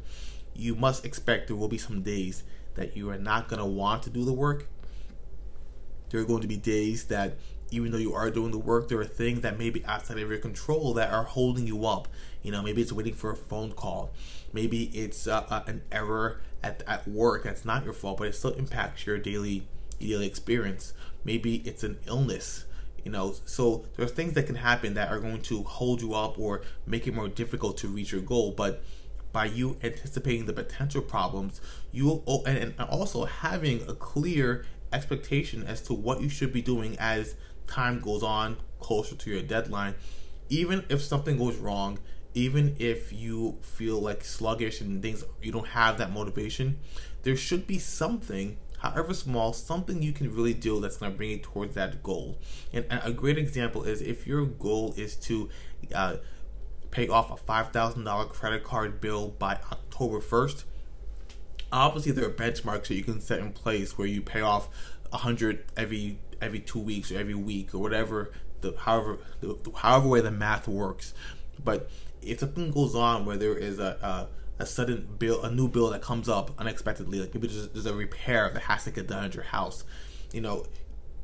you 0.53 0.75
must 0.75 1.05
expect 1.05 1.47
there 1.47 1.57
will 1.57 1.69
be 1.69 1.79
some 1.79 2.03
days 2.03 2.43
that 2.75 2.97
you 2.97 3.09
are 3.09 3.19
not 3.19 3.49
going 3.49 3.61
to 3.61 3.67
want 3.67 4.03
to 4.03 4.11
do 4.11 4.25
the 4.25 4.33
work. 4.33 4.67
There 6.11 6.21
are 6.21 6.25
going 6.25 6.43
to 6.43 6.49
be 6.49 6.57
days 6.57 7.05
that 7.05 7.37
even 7.71 7.91
though 7.91 7.99
you 7.99 8.15
are 8.15 8.31
doing 8.31 8.51
the 8.51 8.59
work, 8.59 8.89
there 8.89 9.01
are 9.01 9.05
things 9.05 9.41
that 9.41 9.59
may 9.59 9.71
be 9.71 9.85
outside 9.87 10.19
of 10.19 10.29
your 10.29 10.39
control 10.39 10.95
that 10.95 11.13
are 11.13 11.25
holding 11.25 11.67
you 11.67 11.87
up. 11.87 12.09
You 12.43 12.53
know, 12.53 12.63
maybe 12.63 12.83
it's 12.83 12.93
waiting 12.93 13.15
for 13.15 13.33
a 13.33 13.37
phone 13.37 13.73
call. 13.73 14.13
Maybe 14.53 14.85
it's 14.95 15.27
uh, 15.27 15.45
uh, 15.51 15.63
an 15.67 15.83
error 15.91 16.41
at, 16.63 16.83
at 16.87 17.07
work 17.09 17.45
that's 17.45 17.65
not 17.65 17.85
your 17.85 17.93
fault, 17.93 18.19
but 18.19 18.29
it 18.29 18.35
still 18.35 18.53
impacts 18.53 19.07
your 19.07 19.19
daily 19.19 19.67
daily 19.99 20.27
experience. 20.27 20.93
Maybe 21.25 21.57
it's 21.65 21.83
an 21.83 21.99
illness. 22.07 22.65
You 23.05 23.13
know, 23.13 23.35
so 23.45 23.85
there's 23.97 24.11
things 24.11 24.33
that 24.33 24.47
can 24.47 24.57
happen 24.57 24.95
that 24.95 25.11
are 25.11 25.21
going 25.21 25.41
to 25.43 25.63
hold 25.63 26.03
you 26.03 26.15
up 26.15 26.39
or 26.39 26.63
make 26.87 27.07
it 27.07 27.15
more 27.15 27.29
difficult 27.29 27.77
to 27.79 27.89
reach 27.89 28.11
your 28.11 28.21
goal. 28.21 28.51
But 28.51 28.83
by 29.33 29.45
you 29.45 29.77
anticipating 29.83 30.47
the 30.47 30.53
potential 30.53 31.03
problems, 31.03 31.61
you 31.93 32.07
will, 32.07 32.43
and 32.47 32.75
also 32.81 33.27
having 33.27 33.83
a 33.89 33.95
clear 33.95 34.65
expectation 34.93 35.63
as 35.65 35.83
to 35.83 35.93
what 35.93 36.21
you 36.21 36.29
should 36.29 36.53
be 36.53 36.63
doing 36.63 36.97
as 36.99 37.35
time 37.67 38.01
goes 38.01 38.23
on 38.23 38.57
closer 38.81 39.15
to 39.17 39.31
your 39.31 39.43
deadline. 39.43 39.95
Even 40.49 40.85
if 40.89 41.03
something 41.03 41.37
goes 41.39 41.57
wrong, 41.57 41.99
even 42.35 42.77
if 42.79 43.13
you 43.13 43.59
feel 43.63 43.99
like 43.99 44.23
sluggish 44.23 44.81
and 44.81 45.03
things 45.03 45.25
you 45.43 45.51
don't 45.51 45.69
have 45.69 45.99
that 45.99 46.13
motivation, 46.13 46.79
there 47.23 47.37
should 47.37 47.67
be 47.67 47.79
something 47.79 48.59
however 48.79 49.15
small, 49.15 49.53
something 49.53 50.03
you 50.03 50.13
can 50.13 50.33
really 50.35 50.55
do 50.55 50.81
that's 50.81 50.99
going 50.99 51.11
to 51.11 51.17
bring 51.17 51.31
you 51.31 51.39
towards 51.39 51.75
that 51.75 52.03
goal. 52.03 52.39
And, 52.73 52.85
a 52.91 53.13
great 53.13 53.39
example 53.39 53.85
is 53.85 54.03
if 54.03 54.27
your 54.27 54.45
goal 54.45 54.95
is 54.97 55.17
to 55.17 55.49
uh, 55.95 56.17
pay 56.91 57.09
off 57.09 57.31
a 57.31 57.37
$5,000 57.43 58.29
credit 58.29 58.65
card 58.65 59.01
bill 59.01 59.29
by 59.39 59.55
October 59.55 60.21
1st, 60.21 60.65
obviously 61.73 62.13
there 62.13 62.27
are 62.27 62.33
benchmarks 62.33 62.89
that 62.89 62.95
you 62.95 63.05
can 63.05 63.21
set 63.21 63.41
in 63.41 63.53
place 63.53 63.99
where 63.99 64.07
you 64.07 64.23
pay 64.23 64.41
off 64.41 64.69
100 65.11 65.65
every 65.77 66.19
every 66.41 66.61
two 66.61 66.81
weeks 66.81 67.11
or 67.11 67.19
every 67.19 67.35
week 67.35 67.75
or 67.75 67.79
whatever 67.79 68.31
the 68.61 68.75
however 68.79 69.19
the, 69.41 69.57
however 69.77 70.09
way 70.09 70.21
the 70.21 70.31
math 70.31 70.69
works 70.69 71.15
but 71.63 71.91
if 72.23 72.41
something 72.41 72.71
goes 72.71 72.95
on 72.95 73.25
where 73.25 73.37
there 73.37 73.57
is 73.57 73.79
a, 73.79 73.97
a 74.03 74.29
a 74.59 74.67
sudden 74.67 75.07
bill, 75.19 75.43
a 75.43 75.51
new 75.51 75.69
bill 75.69 75.91
that 75.91 76.03
comes 76.03 76.29
up 76.29 76.51
unexpectedly, 76.59 77.21
like 77.21 77.35
maybe 77.35 77.47
there's, 77.47 77.69
there's 77.69 77.87
a 77.87 77.95
repair 77.95 78.51
that 78.55 78.63
has 78.63 78.85
to 78.85 78.91
get 78.91 79.07
done 79.07 79.25
at 79.25 79.35
your 79.35 79.45
house, 79.45 79.85
you 80.33 80.41
know, 80.41 80.65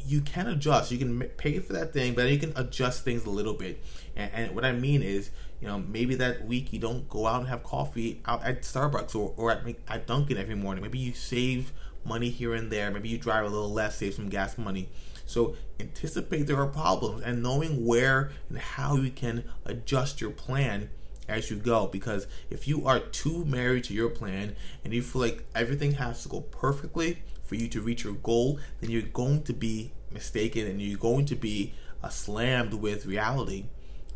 you 0.05 0.21
can 0.21 0.49
adjust. 0.49 0.91
You 0.91 0.99
can 0.99 1.21
pay 1.37 1.59
for 1.61 1.73
that 1.75 1.93
thing, 1.93 2.15
but 2.15 2.29
you 2.29 2.39
can 2.39 2.53
adjust 2.57 3.05
things 3.05 3.25
a 3.25 3.31
little 3.31 3.55
bit. 3.55 3.83
And, 4.17 4.31
and, 4.35 4.55
what 4.55 4.65
I 4.65 4.73
mean 4.73 5.03
is, 5.03 5.31
you 5.61 5.69
know, 5.69 5.79
maybe 5.79 6.17
that 6.17 6.45
week 6.45 6.73
you 6.73 6.81
don't 6.81 7.09
go 7.09 7.27
out 7.27 7.41
and 7.41 7.49
have 7.49 7.63
coffee 7.63 8.21
out 8.27 8.43
at 8.45 8.63
Starbucks 8.63 9.15
or, 9.15 9.33
or 9.37 9.53
at, 9.53 9.63
at 9.89 10.07
Dunkin' 10.07 10.37
every 10.37 10.57
morning. 10.57 10.83
Maybe 10.83 10.99
you 10.99 11.13
save 11.13 11.73
money 12.05 12.31
here 12.31 12.55
and 12.55 12.71
there. 12.71 12.91
Maybe 12.91 13.09
you 13.09 13.19
drive 13.19 13.45
a 13.45 13.49
little 13.49 13.73
less, 13.73 13.97
save 13.97 14.15
some 14.15 14.29
gas 14.29 14.59
money. 14.59 14.89
So 15.27 15.57
anticipate 15.81 16.47
there 16.47 16.61
are 16.61 16.67
problems 16.67 17.23
and 17.23 17.43
knowing 17.43 17.87
where 17.87 18.33
and 18.49 18.59
how 18.59 18.97
you 18.97 19.11
can 19.11 19.45
adjust 19.65 20.21
your 20.21 20.31
plan 20.31 20.91
as 21.29 21.51
you 21.51 21.57
go 21.57 21.87
because 21.87 22.27
if 22.51 22.67
you 22.69 22.87
are 22.87 23.01
too 23.01 23.45
married 23.45 23.85
to 23.85 23.95
your 23.95 24.11
plan 24.11 24.57
and 24.85 24.93
you 24.93 25.03
feel 25.03 25.23
like 25.23 25.45
everything 25.55 25.93
has 25.93 26.23
to 26.23 26.29
go 26.29 26.41
perfectly 26.41 27.23
for 27.43 27.55
you 27.55 27.69
to 27.69 27.81
reach 27.81 28.05
your 28.05 28.15
goal, 28.15 28.59
then 28.81 28.91
you're 28.91 29.03
going 29.03 29.43
to 29.45 29.53
be 29.53 29.93
mistaken 30.11 30.67
and 30.67 30.81
you're 30.83 30.99
going 30.99 31.25
to 31.27 31.37
be 31.37 31.73
uh, 32.03 32.09
slammed 32.09 32.75
with 32.75 33.07
reality 33.07 33.65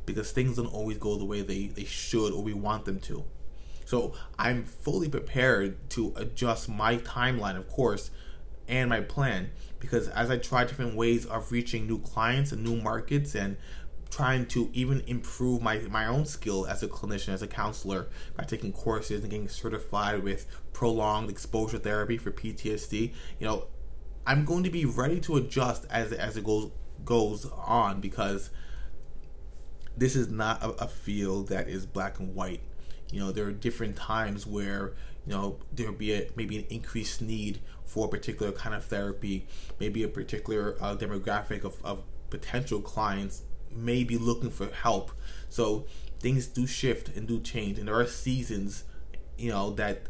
because 0.05 0.33
things 0.33 0.57
don't 0.57 0.66
always 0.66 0.99
go 0.99 1.16
the 1.16 1.25
way 1.25 1.43
they, 1.43 1.66
they 1.66 1.85
should 1.85 2.33
or 2.33 2.43
we 2.43 2.55
want 2.55 2.85
them 2.85 3.00
to. 3.00 3.25
So 3.87 4.12
I'm 4.38 4.64
fully 4.64 5.09
prepared 5.09 5.88
to 5.90 6.12
adjust 6.16 6.69
my 6.69 6.99
timeline, 6.99 7.57
of 7.57 7.69
course, 7.69 8.11
and 8.69 8.90
my 8.90 9.00
plan 9.00 9.50
because 9.78 10.09
as 10.09 10.31
I 10.31 10.38
try 10.38 10.64
different 10.64 10.97
ways 10.97 11.25
of 11.25 11.52
reaching 11.52 11.87
new 11.87 12.00
clients 12.00 12.50
and 12.50 12.64
new 12.64 12.76
markets 12.76 13.35
and 13.37 13.57
trying 14.11 14.47
to 14.47 14.71
even 14.73 15.02
improve 15.07 15.62
my 15.62 15.78
my 15.90 16.07
own 16.07 16.26
skill 16.26 16.66
as 16.66 16.83
a 16.83 16.88
clinician, 16.88 17.28
as 17.28 17.43
a 17.43 17.47
counselor, 17.47 18.09
by 18.37 18.45
taking 18.45 18.73
courses 18.73 19.23
and 19.23 19.31
getting 19.31 19.49
certified 19.49 20.23
with 20.23 20.47
prolonged 20.73 21.31
exposure 21.31 21.78
therapy 21.78 22.16
for 22.19 22.33
PTSD. 22.33 23.12
You 23.38 23.47
know, 23.47 23.66
I'm 24.26 24.45
going 24.45 24.64
to 24.64 24.71
be 24.71 24.85
ready 24.85 25.21
to 25.21 25.37
adjust 25.37 25.87
as 25.90 26.12
as 26.12 26.37
it 26.37 26.45
goes 26.45 26.71
goes 27.05 27.47
on 27.47 28.00
because 28.00 28.50
this 29.97 30.16
is 30.16 30.28
not 30.28 30.62
a, 30.62 30.71
a 30.85 30.88
field 30.88 31.49
that 31.49 31.69
is 31.69 31.87
black 31.87 32.19
and 32.19 32.35
white. 32.35 32.62
You 33.11 33.21
know, 33.21 33.33
there 33.33 33.47
are 33.47 33.53
different 33.53 33.97
times 33.97 34.47
where 34.47 34.95
you 35.27 35.33
know 35.33 35.59
there 35.73 35.91
will 35.91 35.99
be 35.99 36.13
a, 36.13 36.29
maybe 36.37 36.59
an 36.59 36.65
increased 36.71 37.23
need 37.23 37.61
for 37.85 38.07
a 38.07 38.09
particular 38.09 38.53
kind 38.53 38.75
of 38.75 38.85
therapy, 38.85 39.47
maybe 39.79 40.03
a 40.03 40.09
particular 40.09 40.77
uh, 40.81 40.97
demographic 40.97 41.65
of, 41.65 41.85
of 41.85 42.03
potential 42.31 42.81
clients 42.81 43.43
may 43.71 44.05
be 44.05 44.17
looking 44.19 44.51
for 44.51 44.67
help. 44.67 45.13
So 45.49 45.87
things 46.19 46.47
do 46.47 46.67
shift 46.67 47.15
and 47.17 47.27
do 47.27 47.41
change, 47.41 47.79
and 47.79 47.89
there 47.89 47.99
are 47.99 48.07
seasons, 48.07 48.85
you 49.39 49.51
know, 49.51 49.71
that 49.73 50.09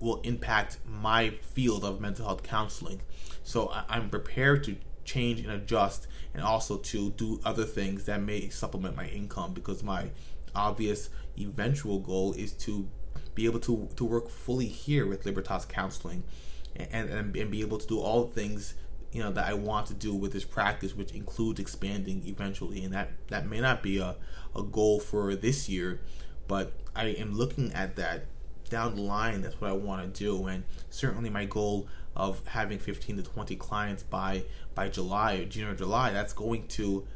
will 0.00 0.20
impact 0.22 0.78
my 0.86 1.30
field 1.30 1.84
of 1.84 2.00
mental 2.00 2.26
health 2.26 2.42
counseling. 2.42 3.00
So 3.44 3.68
I- 3.68 3.96
am 3.96 4.10
prepared 4.10 4.64
to 4.64 4.76
change 5.04 5.40
and 5.40 5.50
adjust, 5.50 6.06
and 6.34 6.42
also 6.42 6.76
to 6.76 7.10
do 7.10 7.40
other 7.44 7.64
things 7.64 8.04
that 8.04 8.20
may 8.20 8.48
supplement 8.48 8.96
my 8.96 9.08
income 9.08 9.52
because 9.52 9.82
my 9.82 10.10
obvious 10.54 11.08
eventual 11.38 11.98
goal 11.98 12.32
is 12.34 12.52
to 12.52 12.88
be 13.34 13.46
able 13.46 13.60
to 13.60 13.88
to 13.96 14.04
work 14.04 14.28
fully 14.28 14.66
here 14.66 15.06
with 15.06 15.24
Libertas 15.24 15.64
Counseling, 15.64 16.24
and 16.76 17.10
and, 17.10 17.36
and 17.36 17.50
be 17.50 17.60
able 17.60 17.78
to 17.78 17.86
do 17.86 18.00
all 18.00 18.24
the 18.24 18.32
things 18.32 18.74
you 19.12 19.22
know 19.22 19.30
that 19.30 19.46
I 19.46 19.54
want 19.54 19.86
to 19.88 19.94
do 19.94 20.14
with 20.14 20.32
this 20.32 20.44
practice, 20.44 20.94
which 20.94 21.12
includes 21.12 21.60
expanding 21.60 22.22
eventually, 22.26 22.82
and 22.84 22.92
that 22.94 23.12
that 23.28 23.46
may 23.46 23.60
not 23.60 23.82
be 23.82 23.98
a 23.98 24.16
a 24.56 24.62
goal 24.62 25.00
for 25.00 25.34
this 25.34 25.68
year, 25.68 26.00
but 26.48 26.72
I 26.94 27.06
am 27.08 27.34
looking 27.34 27.72
at 27.72 27.96
that 27.96 28.26
down 28.68 28.96
the 28.96 29.02
line. 29.02 29.42
That's 29.42 29.60
what 29.60 29.70
I 29.70 29.74
want 29.74 30.14
to 30.14 30.24
do, 30.24 30.46
and 30.46 30.64
certainly 30.90 31.30
my 31.30 31.44
goal 31.44 31.88
of 32.14 32.46
having 32.48 32.78
15 32.78 33.16
to 33.16 33.22
20 33.22 33.56
clients 33.56 34.02
by 34.02 34.44
by 34.74 34.88
July, 34.88 35.44
June 35.44 35.68
or 35.68 35.74
July, 35.74 36.12
that's 36.12 36.32
going 36.32 36.66
to 36.68 37.06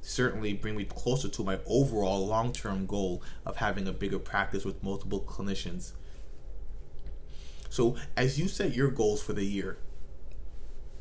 certainly 0.00 0.52
bring 0.52 0.76
me 0.76 0.84
closer 0.84 1.28
to 1.28 1.44
my 1.44 1.58
overall 1.66 2.26
long-term 2.26 2.86
goal 2.86 3.22
of 3.44 3.56
having 3.56 3.86
a 3.86 3.92
bigger 3.92 4.18
practice 4.18 4.64
with 4.64 4.82
multiple 4.82 5.20
clinicians. 5.20 5.92
So, 7.68 7.96
as 8.16 8.38
you 8.38 8.48
set 8.48 8.74
your 8.74 8.90
goals 8.90 9.22
for 9.22 9.32
the 9.32 9.44
year, 9.44 9.78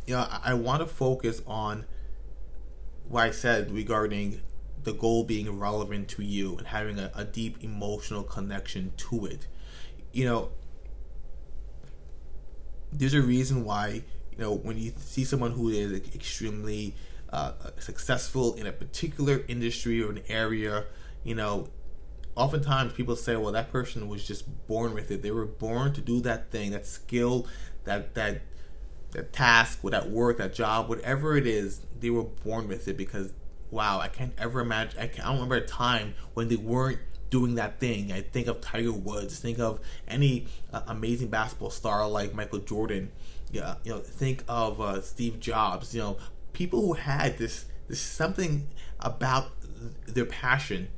you 0.06 0.16
know, 0.16 0.22
I, 0.22 0.42
I 0.46 0.54
want 0.54 0.82
to 0.82 0.86
focus 0.86 1.42
on 1.48 1.86
what 3.08 3.24
I 3.24 3.32
said 3.32 3.72
regarding 3.72 4.42
the 4.84 4.94
goal 4.94 5.24
being 5.24 5.60
relevant 5.60 6.08
to 6.10 6.24
you 6.24 6.58
and 6.58 6.68
having 6.68 7.00
a, 7.00 7.12
a 7.16 7.26
deep 7.26 7.64
emotional 7.64 8.24
connection 8.24 8.94
to 8.98 9.26
it. 9.26 9.48
You 10.12 10.26
know, 10.26 10.50
there's 12.92 13.14
a 13.14 13.22
reason 13.22 13.66
why, 13.66 14.04
you 14.32 14.38
know, 14.38 14.54
when 14.54 14.78
you 14.78 14.94
see 14.98 15.24
someone 15.24 15.52
who 15.52 15.70
is 15.70 15.92
extremely 16.14 16.96
uh, 17.32 17.54
successful 17.80 18.56
in 18.56 18.66
a 18.68 18.72
particular 18.72 19.44
industry 19.48 20.02
or 20.02 20.12
an 20.12 20.22
area, 20.28 20.86
you 21.24 21.36
know, 21.36 21.70
oftentimes 22.36 22.94
people 22.94 23.16
say, 23.16 23.36
well, 23.36 23.52
that 23.52 23.72
person 23.72 24.08
was 24.08 24.26
just 24.26 24.46
born 24.68 24.94
with 24.94 25.12
it. 25.12 25.22
They 25.22 25.32
were 25.32 25.46
born 25.46 25.94
to 25.94 26.02
do 26.02 26.22
that 26.22 26.52
thing, 26.52 26.72
that 26.72 26.86
skill, 26.86 27.48
that, 27.84 28.16
that, 28.16 28.42
that 29.12 29.34
task, 29.34 29.80
or 29.84 29.90
that 29.92 30.10
work, 30.10 30.38
that 30.38 30.54
job, 30.54 30.88
whatever 30.90 31.36
it 31.36 31.48
is, 31.48 31.82
they 32.00 32.10
were 32.10 32.24
born 32.24 32.68
with 32.68 32.88
it 32.88 32.98
because 32.98 33.34
wow, 33.72 34.00
I 34.00 34.08
can't 34.08 34.34
ever 34.38 34.62
imagine. 34.62 35.00
I, 35.00 35.08
can't, 35.08 35.26
I 35.26 35.30
don't 35.30 35.36
remember 35.36 35.56
a 35.56 35.68
time 35.68 36.16
when 36.34 36.48
they 36.48 36.56
weren't 36.56 37.00
doing 37.30 37.56
that 37.56 37.80
thing. 37.80 38.12
I 38.12 38.22
think 38.22 38.48
of 38.48 38.62
Tiger 38.62 38.92
Woods. 38.92 39.40
Think 39.40 39.60
of 39.60 39.80
any 40.08 40.48
uh, 40.74 40.82
amazing 40.88 41.30
basketball 41.30 41.70
star 41.70 42.08
like 42.08 42.34
Michael 42.34 42.60
Jordan. 42.60 43.12
Yeah, 43.52 43.76
you 43.84 43.92
know, 43.92 44.00
think 44.00 44.44
of 44.48 44.82
uh, 44.82 45.02
Steve 45.02 45.40
Jobs. 45.40 45.94
You 45.94 46.02
know, 46.02 46.18
people 46.60 46.82
who 46.82 46.94
had 46.94 47.38
this 47.38 47.66
this 47.88 48.02
something 48.02 48.68
about 49.00 49.46
their 50.06 50.26
passion 50.26 50.90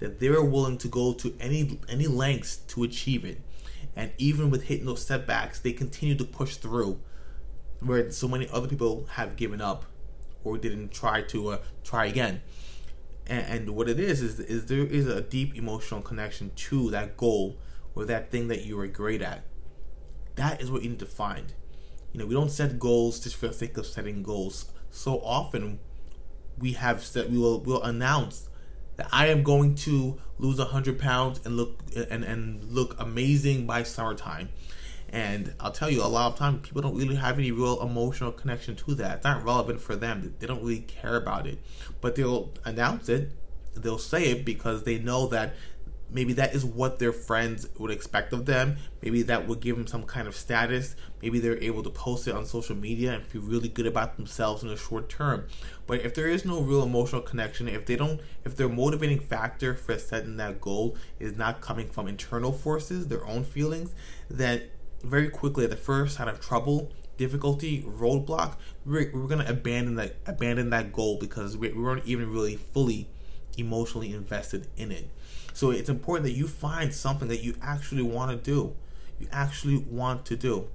that 0.00 0.18
they 0.18 0.28
were 0.28 0.44
willing 0.44 0.76
to 0.76 0.88
go 0.88 1.12
to 1.12 1.32
any 1.38 1.78
any 1.88 2.08
lengths 2.08 2.56
to 2.72 2.82
achieve 2.82 3.24
it. 3.24 3.40
And 3.94 4.10
even 4.18 4.50
with 4.50 4.64
hitting 4.64 4.84
those 4.84 5.06
setbacks, 5.06 5.60
they 5.60 5.72
continue 5.72 6.16
to 6.16 6.24
push 6.24 6.56
through 6.56 7.00
where 7.80 8.10
so 8.10 8.26
many 8.26 8.48
other 8.52 8.66
people 8.66 9.06
have 9.12 9.36
given 9.36 9.60
up 9.60 9.84
or 10.42 10.58
didn't 10.58 10.90
try 10.90 11.22
to 11.22 11.50
uh, 11.50 11.58
try 11.84 12.06
again. 12.06 12.42
And, 13.28 13.46
and 13.46 13.70
what 13.76 13.88
it 13.88 14.00
is 14.00 14.20
is 14.20 14.40
is 14.40 14.66
there 14.66 14.84
is 14.84 15.06
a 15.06 15.20
deep 15.20 15.54
emotional 15.54 16.02
connection 16.02 16.50
to 16.66 16.90
that 16.90 17.16
goal 17.16 17.58
or 17.94 18.04
that 18.06 18.32
thing 18.32 18.48
that 18.48 18.64
you 18.64 18.78
are 18.80 18.88
great 18.88 19.22
at. 19.22 19.44
That 20.34 20.60
is 20.60 20.68
what 20.68 20.82
you 20.82 20.90
need 20.90 20.98
to 20.98 21.06
find. 21.06 21.52
You 22.16 22.22
know, 22.22 22.28
we 22.28 22.34
don't 22.34 22.50
set 22.50 22.78
goals 22.78 23.20
just 23.20 23.36
for 23.36 23.48
the 23.48 23.52
sake 23.52 23.76
of 23.76 23.84
setting 23.84 24.22
goals. 24.22 24.70
So 24.88 25.20
often, 25.22 25.80
we 26.58 26.72
have 26.72 27.04
set 27.04 27.28
we 27.28 27.36
will 27.36 27.60
will 27.60 27.82
announce 27.82 28.48
that 28.96 29.06
I 29.12 29.26
am 29.26 29.42
going 29.42 29.74
to 29.74 30.18
lose 30.38 30.58
hundred 30.58 30.98
pounds 30.98 31.42
and 31.44 31.58
look 31.58 31.82
and 31.94 32.24
and 32.24 32.64
look 32.72 32.98
amazing 32.98 33.66
by 33.66 33.82
summertime. 33.82 34.48
And 35.10 35.52
I'll 35.60 35.72
tell 35.72 35.90
you, 35.90 36.02
a 36.02 36.08
lot 36.08 36.32
of 36.32 36.38
times 36.38 36.66
people 36.66 36.80
don't 36.80 36.96
really 36.96 37.16
have 37.16 37.38
any 37.38 37.52
real 37.52 37.82
emotional 37.82 38.32
connection 38.32 38.76
to 38.76 38.94
that. 38.94 39.16
It's 39.16 39.24
not 39.24 39.44
relevant 39.44 39.82
for 39.82 39.94
them. 39.94 40.34
They 40.38 40.46
don't 40.46 40.62
really 40.62 40.80
care 40.80 41.16
about 41.16 41.46
it. 41.46 41.58
But 42.00 42.14
they'll 42.14 42.50
announce 42.64 43.10
it, 43.10 43.30
they'll 43.74 43.98
say 43.98 44.30
it 44.30 44.46
because 44.46 44.84
they 44.84 44.98
know 44.98 45.26
that 45.26 45.54
maybe 46.10 46.32
that 46.34 46.54
is 46.54 46.64
what 46.64 46.98
their 46.98 47.12
friends 47.12 47.68
would 47.78 47.90
expect 47.90 48.32
of 48.32 48.46
them. 48.46 48.76
Maybe 49.02 49.22
that 49.22 49.46
would 49.46 49.60
give 49.60 49.76
them 49.76 49.86
some 49.86 50.04
kind 50.04 50.28
of 50.28 50.36
status. 50.36 50.96
Maybe 51.22 51.38
they're 51.38 51.62
able 51.62 51.82
to 51.82 51.90
post 51.90 52.28
it 52.28 52.34
on 52.34 52.46
social 52.46 52.76
media 52.76 53.12
and 53.14 53.26
feel 53.26 53.42
really 53.42 53.68
good 53.68 53.86
about 53.86 54.16
themselves 54.16 54.62
in 54.62 54.68
the 54.68 54.76
short 54.76 55.08
term. 55.08 55.46
But 55.86 56.02
if 56.02 56.14
there 56.14 56.28
is 56.28 56.44
no 56.44 56.60
real 56.60 56.82
emotional 56.82 57.22
connection, 57.22 57.68
if 57.68 57.86
they 57.86 57.96
don't, 57.96 58.20
if 58.44 58.56
their 58.56 58.68
motivating 58.68 59.20
factor 59.20 59.74
for 59.74 59.98
setting 59.98 60.36
that 60.36 60.60
goal 60.60 60.96
is 61.18 61.36
not 61.36 61.60
coming 61.60 61.88
from 61.88 62.08
internal 62.08 62.52
forces, 62.52 63.08
their 63.08 63.26
own 63.26 63.44
feelings, 63.44 63.94
then 64.30 64.62
very 65.02 65.28
quickly 65.28 65.64
at 65.64 65.70
the 65.70 65.76
first 65.76 66.16
sign 66.16 66.28
of 66.28 66.40
trouble, 66.40 66.92
difficulty, 67.16 67.82
roadblock, 67.82 68.56
we're, 68.84 69.10
we're 69.12 69.26
gonna 69.26 69.46
abandon 69.48 69.94
that 69.96 70.16
abandon 70.26 70.70
that 70.70 70.92
goal 70.92 71.18
because 71.18 71.56
we, 71.56 71.72
we 71.72 71.82
weren't 71.82 72.04
even 72.06 72.32
really 72.32 72.56
fully 72.56 73.08
emotionally 73.56 74.12
invested 74.12 74.66
in 74.76 74.92
it. 74.92 75.08
So 75.56 75.70
it's 75.70 75.88
important 75.88 76.26
that 76.26 76.36
you 76.36 76.46
find 76.46 76.92
something 76.92 77.28
that 77.28 77.42
you 77.42 77.54
actually 77.62 78.02
want 78.02 78.30
to 78.30 78.36
do. 78.36 78.76
You 79.18 79.26
actually 79.32 79.78
want 79.78 80.26
to 80.26 80.36
do. 80.36 80.68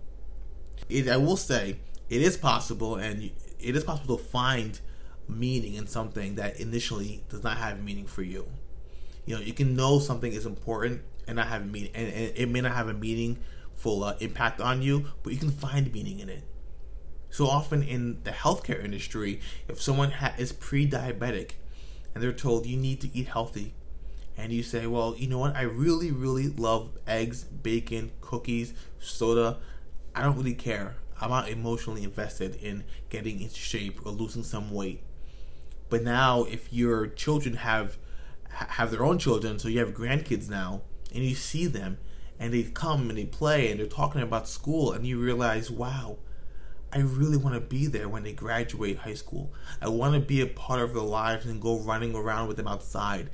It, 0.89 1.07
I 1.07 1.17
will 1.17 1.37
say 1.37 1.75
it 2.09 2.23
is 2.23 2.35
possible, 2.35 2.95
and 2.95 3.29
it 3.59 3.75
is 3.75 3.83
possible 3.83 4.17
to 4.17 4.23
find 4.23 4.81
meaning 5.27 5.75
in 5.75 5.85
something 5.85 6.33
that 6.33 6.59
initially 6.59 7.23
does 7.29 7.43
not 7.43 7.57
have 7.57 7.83
meaning 7.83 8.07
for 8.07 8.23
you. 8.23 8.47
You 9.27 9.35
know, 9.35 9.41
you 9.41 9.53
can 9.53 9.75
know 9.75 9.99
something 9.99 10.33
is 10.33 10.47
important 10.47 11.03
and 11.27 11.35
not 11.35 11.45
have 11.49 11.63
meaning, 11.69 11.91
and, 11.93 12.07
and 12.11 12.35
it 12.35 12.49
may 12.49 12.61
not 12.61 12.71
have 12.71 12.87
a 12.87 12.93
meaningful 12.95 14.03
uh, 14.03 14.15
impact 14.19 14.59
on 14.59 14.81
you, 14.81 15.05
but 15.21 15.31
you 15.31 15.37
can 15.37 15.51
find 15.51 15.93
meaning 15.93 16.17
in 16.17 16.27
it. 16.27 16.43
So 17.29 17.45
often 17.45 17.83
in 17.83 18.23
the 18.23 18.31
healthcare 18.31 18.83
industry, 18.83 19.41
if 19.67 19.79
someone 19.79 20.09
ha- 20.09 20.33
is 20.39 20.51
pre-diabetic 20.51 21.51
and 22.15 22.23
they're 22.23 22.33
told 22.33 22.65
you 22.65 22.77
need 22.77 22.99
to 23.01 23.15
eat 23.15 23.27
healthy, 23.27 23.75
and 24.41 24.51
you 24.51 24.63
say, 24.63 24.87
well, 24.87 25.15
you 25.15 25.27
know 25.27 25.37
what? 25.37 25.55
I 25.55 25.61
really, 25.61 26.11
really 26.11 26.47
love 26.47 26.97
eggs, 27.05 27.43
bacon, 27.43 28.11
cookies, 28.21 28.73
soda. 28.99 29.57
I 30.15 30.23
don't 30.23 30.35
really 30.35 30.55
care. 30.55 30.95
I'm 31.21 31.29
not 31.29 31.47
emotionally 31.47 32.03
invested 32.03 32.55
in 32.55 32.83
getting 33.09 33.39
into 33.39 33.55
shape 33.55 34.03
or 34.03 34.11
losing 34.11 34.43
some 34.43 34.71
weight. 34.71 35.03
But 35.89 36.03
now, 36.03 36.45
if 36.45 36.73
your 36.73 37.05
children 37.05 37.57
have 37.57 37.97
have 38.49 38.91
their 38.91 39.05
own 39.05 39.19
children, 39.19 39.59
so 39.59 39.67
you 39.67 39.79
have 39.79 39.93
grandkids 39.93 40.49
now, 40.49 40.81
and 41.13 41.23
you 41.23 41.35
see 41.35 41.67
them, 41.67 41.99
and 42.39 42.51
they 42.51 42.63
come 42.63 43.09
and 43.09 43.17
they 43.17 43.25
play 43.25 43.69
and 43.69 43.79
they're 43.79 43.87
talking 43.87 44.21
about 44.21 44.49
school, 44.49 44.91
and 44.91 45.05
you 45.05 45.19
realize, 45.19 45.69
wow, 45.69 46.17
I 46.91 46.99
really 46.99 47.37
want 47.37 47.53
to 47.55 47.61
be 47.61 47.85
there 47.85 48.09
when 48.09 48.23
they 48.23 48.33
graduate 48.33 48.97
high 48.97 49.13
school. 49.13 49.53
I 49.81 49.89
want 49.89 50.15
to 50.15 50.19
be 50.19 50.41
a 50.41 50.47
part 50.47 50.81
of 50.81 50.93
their 50.93 51.03
lives 51.03 51.45
and 51.45 51.61
go 51.61 51.79
running 51.79 52.15
around 52.15 52.47
with 52.47 52.57
them 52.57 52.67
outside 52.67 53.29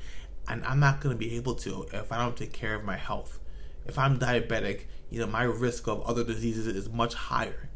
and 0.47 0.63
I'm 0.65 0.79
not 0.79 1.01
going 1.01 1.13
to 1.15 1.19
be 1.19 1.35
able 1.35 1.55
to 1.55 1.87
if 1.93 2.11
I 2.11 2.17
don't 2.17 2.37
take 2.37 2.53
care 2.53 2.75
of 2.75 2.83
my 2.83 2.97
health. 2.97 3.39
If 3.85 3.97
I'm 3.97 4.19
diabetic, 4.19 4.85
you 5.09 5.19
know, 5.19 5.27
my 5.27 5.43
risk 5.43 5.87
of 5.87 6.01
other 6.03 6.23
diseases 6.23 6.67
is 6.67 6.89
much 6.89 7.13
higher. 7.13 7.69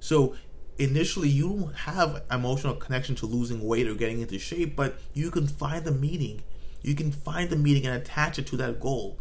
So 0.00 0.34
initially 0.78 1.28
you 1.28 1.48
don't 1.48 1.74
have 1.74 2.22
emotional 2.30 2.74
connection 2.74 3.14
to 3.16 3.26
losing 3.26 3.62
weight 3.66 3.88
or 3.88 3.94
getting 3.94 4.20
into 4.20 4.38
shape, 4.38 4.76
but 4.76 4.98
you 5.12 5.30
can 5.30 5.46
find 5.46 5.84
the 5.84 5.92
meaning. 5.92 6.42
You 6.82 6.94
can 6.94 7.10
find 7.10 7.50
the 7.50 7.56
meaning 7.56 7.86
and 7.86 7.96
attach 7.96 8.38
it 8.38 8.46
to 8.48 8.56
that 8.58 8.78
goal. 8.80 9.18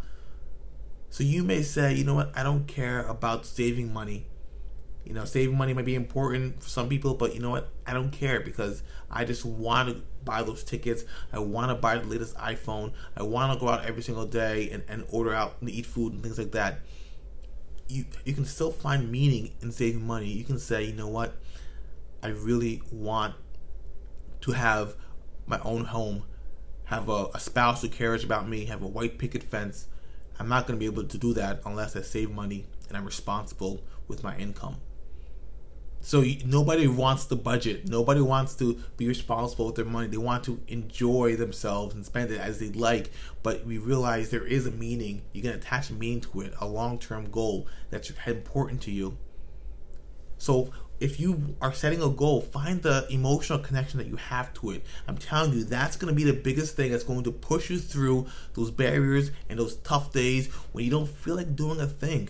So 1.09 1.23
you 1.23 1.43
may 1.43 1.63
say, 1.63 1.93
you 1.93 2.03
know 2.03 2.13
what, 2.13 2.37
I 2.37 2.43
don't 2.43 2.67
care 2.67 3.01
about 3.07 3.45
saving 3.45 3.91
money. 3.91 4.27
You 5.05 5.13
know, 5.13 5.25
saving 5.25 5.57
money 5.57 5.73
might 5.73 5.85
be 5.85 5.95
important 5.95 6.61
for 6.61 6.69
some 6.69 6.89
people, 6.89 7.13
but 7.13 7.33
you 7.33 7.39
know 7.39 7.49
what? 7.49 7.69
I 7.85 7.93
don't 7.93 8.11
care 8.11 8.41
because 8.41 8.83
I 9.09 9.23
just 9.23 9.45
want 9.45 9.89
to 9.89 10.01
buy 10.27 10.43
those 10.43 10.63
tickets. 10.63 11.05
I 11.33 11.39
want 11.39 11.69
to 11.71 11.75
buy 11.75 11.97
the 11.97 12.05
latest 12.05 12.35
iPhone. 12.37 12.91
I 13.15 13.23
want 13.23 13.53
to 13.53 13.59
go 13.59 13.69
out 13.69 13.85
every 13.85 14.03
single 14.03 14.25
day 14.25 14.69
and, 14.69 14.83
and 14.87 15.05
order 15.09 15.33
out 15.33 15.55
and 15.61 15.69
eat 15.69 15.85
food 15.85 16.13
and 16.13 16.21
things 16.21 16.37
like 16.37 16.51
that. 16.51 16.81
You 17.87 18.05
you 18.25 18.33
can 18.33 18.45
still 18.45 18.71
find 18.71 19.09
meaning 19.09 19.53
in 19.61 19.71
saving 19.71 20.05
money. 20.05 20.27
You 20.27 20.43
can 20.43 20.59
say, 20.59 20.83
you 20.83 20.93
know 20.93 21.07
what? 21.07 21.35
I 22.21 22.27
really 22.27 22.81
want 22.91 23.35
to 24.41 24.51
have 24.51 24.95
my 25.45 25.59
own 25.63 25.85
home, 25.85 26.23
have 26.85 27.07
a, 27.09 27.27
a 27.33 27.39
spouse 27.39 27.81
who 27.81 27.89
cares 27.89 28.23
about 28.23 28.47
me, 28.47 28.65
have 28.65 28.81
a 28.81 28.87
white 28.87 29.17
picket 29.17 29.43
fence. 29.43 29.87
I'm 30.39 30.49
not 30.49 30.67
going 30.67 30.77
to 30.77 30.79
be 30.79 30.85
able 30.85 31.05
to 31.05 31.17
do 31.17 31.33
that 31.33 31.61
unless 31.65 31.95
I 31.95 32.01
save 32.01 32.29
money 32.31 32.65
and 32.87 32.97
I'm 32.97 33.05
responsible 33.05 33.81
with 34.07 34.23
my 34.23 34.37
income. 34.37 34.77
So 36.07 36.23
nobody 36.45 36.87
wants 36.87 37.25
the 37.25 37.35
budget. 37.35 37.89
Nobody 37.89 38.21
wants 38.21 38.55
to 38.55 38.81
be 38.95 39.09
responsible 39.09 39.65
with 39.65 39.75
their 39.75 39.83
money. 39.83 40.07
They 40.07 40.15
want 40.15 40.45
to 40.45 40.61
enjoy 40.69 41.35
themselves 41.35 41.93
and 41.93 42.05
spend 42.05 42.31
it 42.31 42.39
as 42.39 42.59
they 42.59 42.69
like. 42.69 43.09
But 43.43 43.65
we 43.65 43.77
realize 43.77 44.29
there 44.29 44.47
is 44.47 44.65
a 44.65 44.71
meaning. 44.71 45.23
You 45.33 45.41
can 45.41 45.51
attach 45.51 45.89
a 45.89 45.93
meaning 45.93 46.21
to 46.21 46.39
it, 46.39 46.53
a 46.61 46.65
long-term 46.65 47.29
goal 47.29 47.67
that's 47.89 48.09
important 48.25 48.81
to 48.83 48.91
you. 48.91 49.17
So 50.37 50.71
if 51.01 51.19
you 51.19 51.57
are 51.61 51.73
setting 51.73 52.01
a 52.01 52.07
goal, 52.07 52.39
find 52.39 52.81
the 52.81 53.05
emotional 53.09 53.59
connection 53.59 53.97
that 53.97 54.07
you 54.07 54.15
have 54.15 54.53
to 54.61 54.71
it. 54.71 54.85
I'm 55.09 55.17
telling 55.17 55.51
you, 55.51 55.65
that's 55.65 55.97
going 55.97 56.13
to 56.13 56.15
be 56.15 56.23
the 56.23 56.39
biggest 56.39 56.77
thing 56.77 56.91
that's 56.91 57.03
going 57.03 57.25
to 57.25 57.33
push 57.33 57.69
you 57.69 57.79
through 57.79 58.27
those 58.53 58.71
barriers 58.71 59.31
and 59.49 59.59
those 59.59 59.75
tough 59.79 60.13
days 60.13 60.47
when 60.71 60.85
you 60.85 60.89
don't 60.89 61.09
feel 61.09 61.35
like 61.35 61.57
doing 61.57 61.81
a 61.81 61.85
thing 61.85 62.29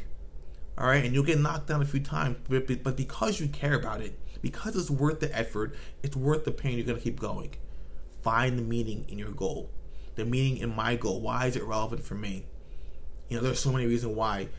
all 0.77 0.87
right, 0.87 1.03
and 1.03 1.13
you'll 1.13 1.23
get 1.23 1.39
knocked 1.39 1.67
down 1.67 1.81
a 1.81 1.85
few 1.85 1.99
times, 1.99 2.37
but, 2.47 2.83
but 2.83 2.95
because 2.95 3.39
you 3.39 3.47
care 3.47 3.73
about 3.73 4.01
it, 4.01 4.17
because 4.41 4.75
it's 4.75 4.91
worth 4.91 5.19
the 5.19 5.35
effort, 5.35 5.75
it's 6.03 6.15
worth 6.15 6.45
the 6.45 6.51
pain, 6.51 6.77
you're 6.77 6.85
gonna 6.85 6.99
keep 6.99 7.19
going. 7.19 7.55
Find 8.21 8.57
the 8.59 8.63
meaning 8.63 9.05
in 9.09 9.17
your 9.17 9.31
goal, 9.31 9.71
the 10.15 10.25
meaning 10.25 10.57
in 10.57 10.75
my 10.75 10.95
goal. 10.95 11.21
Why 11.21 11.47
is 11.47 11.55
it 11.55 11.63
relevant 11.63 12.03
for 12.03 12.15
me? 12.15 12.45
You 13.29 13.37
know, 13.37 13.43
there's 13.43 13.59
so 13.59 13.71
many 13.71 13.87
reasons 13.87 14.15
why 14.15 14.49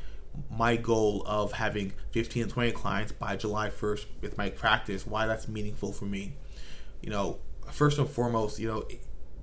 my 0.50 0.76
goal 0.76 1.22
of 1.26 1.52
having 1.52 1.92
15 2.10 2.44
and 2.44 2.52
20 2.52 2.72
clients 2.72 3.12
by 3.12 3.36
July 3.36 3.70
1st 3.70 4.06
with 4.20 4.36
my 4.36 4.50
practice, 4.50 5.06
why 5.06 5.26
that's 5.26 5.48
meaningful 5.48 5.92
for 5.92 6.04
me. 6.04 6.34
You 7.00 7.10
know, 7.10 7.38
first 7.70 7.98
and 7.98 8.08
foremost, 8.08 8.58
you 8.58 8.68
know, 8.68 8.86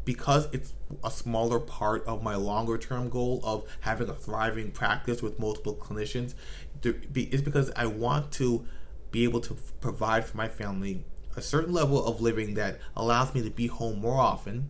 because 0.03 0.47
it's 0.51 0.73
a 1.03 1.09
smaller 1.09 1.59
part 1.59 2.05
of 2.05 2.21
my 2.21 2.35
longer 2.35 2.77
term 2.77 3.09
goal 3.09 3.41
of 3.43 3.65
having 3.81 4.07
a 4.07 4.13
thriving 4.13 4.71
practice 4.71 5.21
with 5.21 5.39
multiple 5.39 5.75
clinicians, 5.75 6.35
it's 6.83 7.41
because 7.41 7.71
I 7.75 7.85
want 7.85 8.31
to 8.33 8.65
be 9.11 9.23
able 9.23 9.41
to 9.41 9.55
provide 9.79 10.25
for 10.25 10.37
my 10.37 10.47
family 10.47 11.05
a 11.35 11.41
certain 11.41 11.73
level 11.73 12.05
of 12.05 12.21
living 12.21 12.53
that 12.55 12.79
allows 12.95 13.33
me 13.33 13.41
to 13.43 13.49
be 13.49 13.67
home 13.67 13.99
more 13.99 14.19
often, 14.19 14.69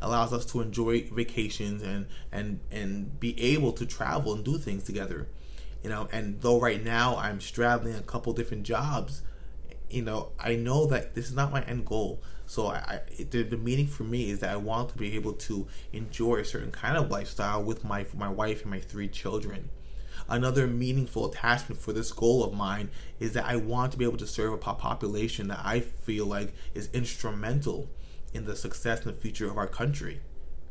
allows 0.00 0.32
us 0.32 0.44
to 0.46 0.60
enjoy 0.60 1.02
vacations 1.12 1.82
and 1.82 2.06
and 2.30 2.60
and 2.70 3.18
be 3.18 3.38
able 3.40 3.72
to 3.72 3.86
travel 3.86 4.34
and 4.34 4.44
do 4.44 4.58
things 4.58 4.84
together. 4.84 5.28
You 5.82 5.90
know, 5.90 6.08
and 6.12 6.40
though 6.40 6.58
right 6.60 6.82
now 6.82 7.16
I'm 7.16 7.40
straddling 7.40 7.94
a 7.94 8.02
couple 8.02 8.32
different 8.32 8.64
jobs, 8.64 9.22
you 9.88 10.02
know, 10.02 10.32
I 10.38 10.56
know 10.56 10.86
that 10.86 11.14
this 11.14 11.28
is 11.28 11.34
not 11.34 11.52
my 11.52 11.62
end 11.62 11.86
goal. 11.86 12.22
So 12.46 12.68
I, 12.68 12.76
I 12.76 13.24
the, 13.30 13.42
the 13.42 13.56
meaning 13.56 13.86
for 13.86 14.04
me 14.04 14.30
is 14.30 14.40
that 14.40 14.50
I 14.50 14.56
want 14.56 14.90
to 14.90 14.98
be 14.98 15.14
able 15.14 15.32
to 15.32 15.66
enjoy 15.92 16.36
a 16.36 16.44
certain 16.44 16.72
kind 16.72 16.96
of 16.96 17.10
lifestyle 17.10 17.62
with 17.62 17.84
my 17.84 18.06
my 18.14 18.28
wife 18.28 18.62
and 18.62 18.70
my 18.70 18.80
three 18.80 19.08
children. 19.08 19.70
Another 20.28 20.66
meaningful 20.66 21.30
attachment 21.30 21.80
for 21.80 21.92
this 21.92 22.12
goal 22.12 22.42
of 22.42 22.52
mine 22.52 22.90
is 23.20 23.32
that 23.34 23.44
I 23.44 23.56
want 23.56 23.92
to 23.92 23.98
be 23.98 24.04
able 24.04 24.18
to 24.18 24.26
serve 24.26 24.52
a 24.52 24.58
population 24.58 25.48
that 25.48 25.60
I 25.64 25.80
feel 25.80 26.26
like 26.26 26.52
is 26.74 26.88
instrumental 26.92 27.88
in 28.32 28.44
the 28.44 28.56
success 28.56 29.04
and 29.04 29.14
the 29.14 29.20
future 29.20 29.48
of 29.48 29.56
our 29.56 29.66
country. 29.68 30.20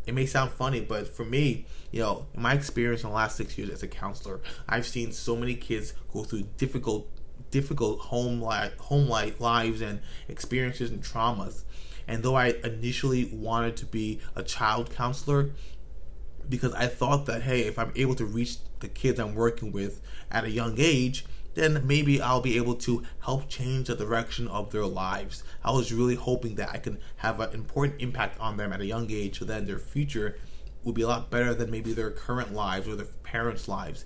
It 0.06 0.14
may 0.14 0.26
sound 0.26 0.52
funny, 0.52 0.82
but 0.82 1.08
for 1.08 1.26
me, 1.26 1.66
you 1.92 2.02
know, 2.02 2.28
my 2.36 2.54
experience 2.54 3.04
in 3.04 3.10
the 3.10 3.16
last 3.16 3.38
six 3.38 3.58
years 3.58 3.70
as 3.72 3.82
a 3.82 3.88
counselor, 3.88 4.40
I've 4.70 4.86
seen 4.86 5.12
so 5.12 5.36
many 5.36 5.56
kids 5.56 5.94
go 6.14 6.24
through 6.24 6.44
difficult 6.58 7.10
difficult 7.52 8.00
home 8.00 8.42
life, 8.42 8.78
home 8.80 9.08
life 9.08 9.40
lives 9.40 9.82
and 9.82 10.02
experiences 10.28 10.92
and 10.92 11.02
traumas. 11.02 11.64
And 12.08 12.22
though 12.22 12.36
I 12.36 12.56
initially 12.64 13.26
wanted 13.32 13.78
to 13.78 13.86
be 13.86 14.20
a 14.36 14.44
child 14.44 14.92
counselor, 14.94 15.52
because 16.48 16.74
I 16.74 16.88
thought 16.88 17.26
that 17.26 17.44
hey, 17.44 17.62
if 17.62 17.80
I'm 17.80 17.92
able 17.96 18.16
to 18.16 18.26
reach 18.26 18.58
the 18.86 18.94
kids 18.94 19.20
I'm 19.20 19.36
working 19.36 19.72
with 19.72 20.02
at 20.30 20.44
a 20.44 20.50
young 20.50 20.76
age, 20.78 21.26
then 21.56 21.82
maybe 21.88 22.22
I'll 22.22 22.42
be 22.42 22.58
able 22.58 22.76
to 22.76 23.04
help 23.22 23.50
change 23.50 23.88
the 23.88 23.96
direction 23.96 24.48
of 24.48 24.72
their 24.72 24.86
lives. 24.86 25.44
I 25.64 25.72
was 25.72 25.92
really 25.92 26.16
hoping 26.16 26.56
that 26.56 26.70
I 26.70 26.78
can 26.78 27.00
have 27.18 27.40
an 27.40 27.54
important 27.54 28.02
impact 28.02 28.40
on 28.40 28.58
them 28.58 28.74
at 28.74 28.82
a 28.82 28.86
young 28.86 29.10
age 29.10 29.40
so 29.40 29.46
that 29.46 29.66
their 29.66 29.80
future 29.80 30.38
would 30.84 30.96
be 30.96 31.02
a 31.02 31.08
lot 31.08 31.32
better 31.32 31.54
than 31.54 31.72
maybe 31.72 31.94
their 31.94 32.12
current 32.12 32.54
lives 32.54 32.88
or 32.88 32.96
their 32.96 33.08
parents' 33.24 33.68
lives. 33.68 34.06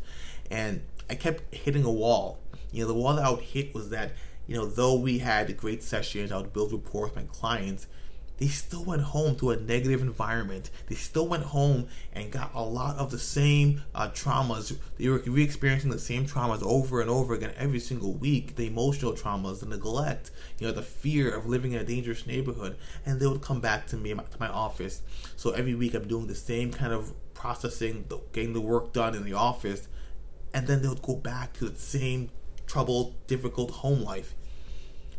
And 0.49 0.81
I 1.09 1.15
kept 1.15 1.53
hitting 1.53 1.83
a 1.83 1.91
wall 1.91 2.39
You 2.71 2.83
know, 2.83 2.87
the 2.87 2.93
wall 2.93 3.15
that 3.15 3.25
I 3.25 3.31
would 3.31 3.41
hit 3.41 3.73
was 3.73 3.89
that, 3.89 4.13
you 4.47 4.55
know, 4.55 4.65
though 4.65 4.95
we 4.95 5.19
had 5.19 5.55
great 5.57 5.83
sessions, 5.83 6.31
I 6.31 6.37
would 6.37 6.53
build 6.53 6.71
rapport 6.71 7.05
with 7.05 7.15
my 7.15 7.23
clients, 7.23 7.87
they 8.39 8.47
still 8.47 8.85
went 8.85 9.01
home 9.01 9.35
to 9.37 9.51
a 9.51 9.57
negative 9.57 10.01
environment. 10.01 10.69
They 10.87 10.95
still 10.95 11.27
went 11.27 11.43
home 11.43 11.87
and 12.13 12.31
got 12.31 12.51
a 12.53 12.63
lot 12.63 12.95
of 12.95 13.11
the 13.11 13.19
same 13.19 13.83
uh, 13.93 14.09
traumas. 14.09 14.77
They 14.97 15.09
were 15.09 15.19
re 15.19 15.43
experiencing 15.43 15.91
the 15.91 15.99
same 15.99 16.25
traumas 16.25 16.63
over 16.63 17.01
and 17.01 17.09
over 17.09 17.33
again 17.33 17.53
every 17.57 17.79
single 17.79 18.13
week 18.13 18.55
the 18.55 18.67
emotional 18.67 19.13
traumas, 19.13 19.59
the 19.59 19.65
neglect, 19.65 20.31
you 20.57 20.67
know, 20.67 20.73
the 20.73 20.81
fear 20.81 21.29
of 21.29 21.45
living 21.45 21.73
in 21.73 21.81
a 21.81 21.83
dangerous 21.83 22.25
neighborhood. 22.25 22.77
And 23.05 23.19
they 23.19 23.27
would 23.27 23.41
come 23.41 23.59
back 23.59 23.87
to 23.87 23.97
me, 23.97 24.13
to 24.13 24.39
my 24.39 24.47
office. 24.47 25.01
So 25.35 25.51
every 25.51 25.75
week 25.75 25.93
I'm 25.93 26.07
doing 26.07 26.27
the 26.27 26.35
same 26.35 26.71
kind 26.71 26.93
of 26.93 27.13
processing, 27.33 28.05
getting 28.31 28.53
the 28.53 28.61
work 28.61 28.93
done 28.93 29.15
in 29.15 29.25
the 29.25 29.33
office. 29.33 29.89
And 30.53 30.65
then 30.65 30.81
they 30.81 30.87
would 30.87 31.01
go 31.01 31.15
back 31.15 31.53
to 31.53 31.69
the 31.69 31.77
same 31.77 32.29
troubled, 32.65 33.15
difficult 33.27 33.71
home 33.71 34.01
life. 34.01 34.33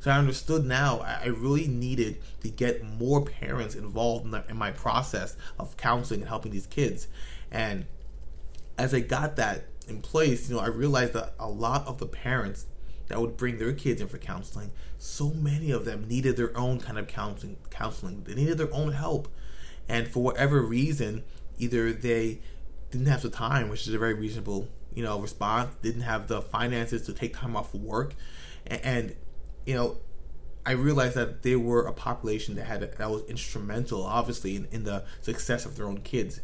So 0.01 0.11
I 0.11 0.19
understood 0.19 0.65
now 0.65 1.01
I 1.01 1.27
really 1.27 1.69
needed 1.69 2.19
to 2.41 2.49
get 2.49 2.83
more 2.83 3.23
parents 3.23 3.75
involved 3.75 4.25
in, 4.25 4.31
the, 4.31 4.45
in 4.49 4.57
my 4.57 4.71
process 4.71 5.37
of 5.59 5.77
counseling 5.77 6.21
and 6.21 6.29
helping 6.29 6.53
these 6.53 6.67
kids. 6.67 7.07
And 7.51 7.85
as 8.79 8.95
I 8.95 9.01
got 9.01 9.37
that 9.37 9.65
in 9.87 10.01
place, 10.01 10.49
you 10.49 10.57
know, 10.57 10.63
I 10.63 10.69
realized 10.69 11.13
that 11.13 11.35
a 11.39 11.49
lot 11.49 11.87
of 11.87 11.99
the 11.99 12.07
parents 12.07 12.65
that 13.09 13.21
would 13.21 13.37
bring 13.37 13.59
their 13.59 13.75
kids 13.75 14.01
in 14.01 14.09
for 14.09 14.17
counseling, 14.17 14.71
so 14.97 15.31
many 15.31 15.71
of 15.71 15.85
them 15.85 16.09
needed 16.09 16.37
their 16.37 16.57
own 16.57 16.81
kind 16.81 16.99
of 16.99 17.07
counseling. 17.07 17.59
Counseling, 17.69 18.25
they 18.25 18.35
needed 18.35 18.57
their 18.57 18.73
own 18.73 18.93
help, 18.93 19.29
and 19.89 20.09
for 20.09 20.23
whatever 20.23 20.63
reason, 20.63 21.25
either 21.59 21.93
they 21.93 22.41
didn't 22.91 23.09
have 23.09 23.23
the 23.23 23.31
time, 23.31 23.69
which 23.69 23.87
is 23.87 23.93
a 23.93 23.99
very 23.99 24.15
reasonable, 24.15 24.69
you 24.95 25.03
know, 25.03 25.19
response, 25.21 25.75
didn't 25.83 26.03
have 26.03 26.29
the 26.29 26.41
finances 26.41 27.03
to 27.03 27.13
take 27.13 27.37
time 27.37 27.57
off 27.57 27.75
of 27.75 27.83
work, 27.83 28.15
and 28.67 29.15
you 29.67 29.75
know, 29.75 29.99
I 30.65 30.73
realized 30.73 31.15
that 31.15 31.43
they 31.43 31.57
were 31.57 31.87
a 31.87 31.93
population 31.93 32.55
that 32.57 32.65
had 32.65 32.81
that 32.81 33.11
was 33.11 33.25
instrumental, 33.25 34.05
obviously, 34.05 34.57
in, 34.57 34.69
in 34.71 34.85
the 34.85 35.05
success 35.23 35.65
of 35.65 35.77
their 35.77 35.87
own 35.87 36.03
kids. 36.03 36.41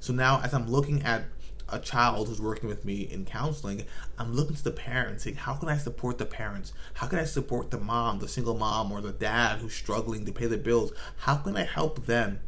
So 0.00 0.12
now, 0.12 0.40
as 0.42 0.52
I'm 0.52 0.70
looking 0.70 1.02
at 1.02 1.24
a 1.68 1.78
child 1.78 2.28
who's 2.28 2.40
working 2.40 2.68
with 2.68 2.84
me 2.84 3.00
in 3.00 3.24
counseling, 3.24 3.86
I'm 4.18 4.34
looking 4.34 4.54
to 4.54 4.62
the 4.62 4.70
parents, 4.70 5.24
saying, 5.24 5.36
how 5.36 5.54
can 5.54 5.70
I 5.70 5.78
support 5.78 6.18
the 6.18 6.26
parents? 6.26 6.74
How 6.94 7.06
can 7.06 7.18
I 7.18 7.24
support 7.24 7.70
the 7.70 7.78
mom, 7.78 8.18
the 8.18 8.28
single 8.28 8.56
mom, 8.56 8.92
or 8.92 9.00
the 9.00 9.12
dad 9.12 9.60
who's 9.60 9.74
struggling 9.74 10.26
to 10.26 10.32
pay 10.32 10.46
the 10.46 10.58
bills? 10.58 10.92
How 11.16 11.36
can 11.36 11.56
I 11.56 11.64
help 11.64 12.04
them 12.04 12.40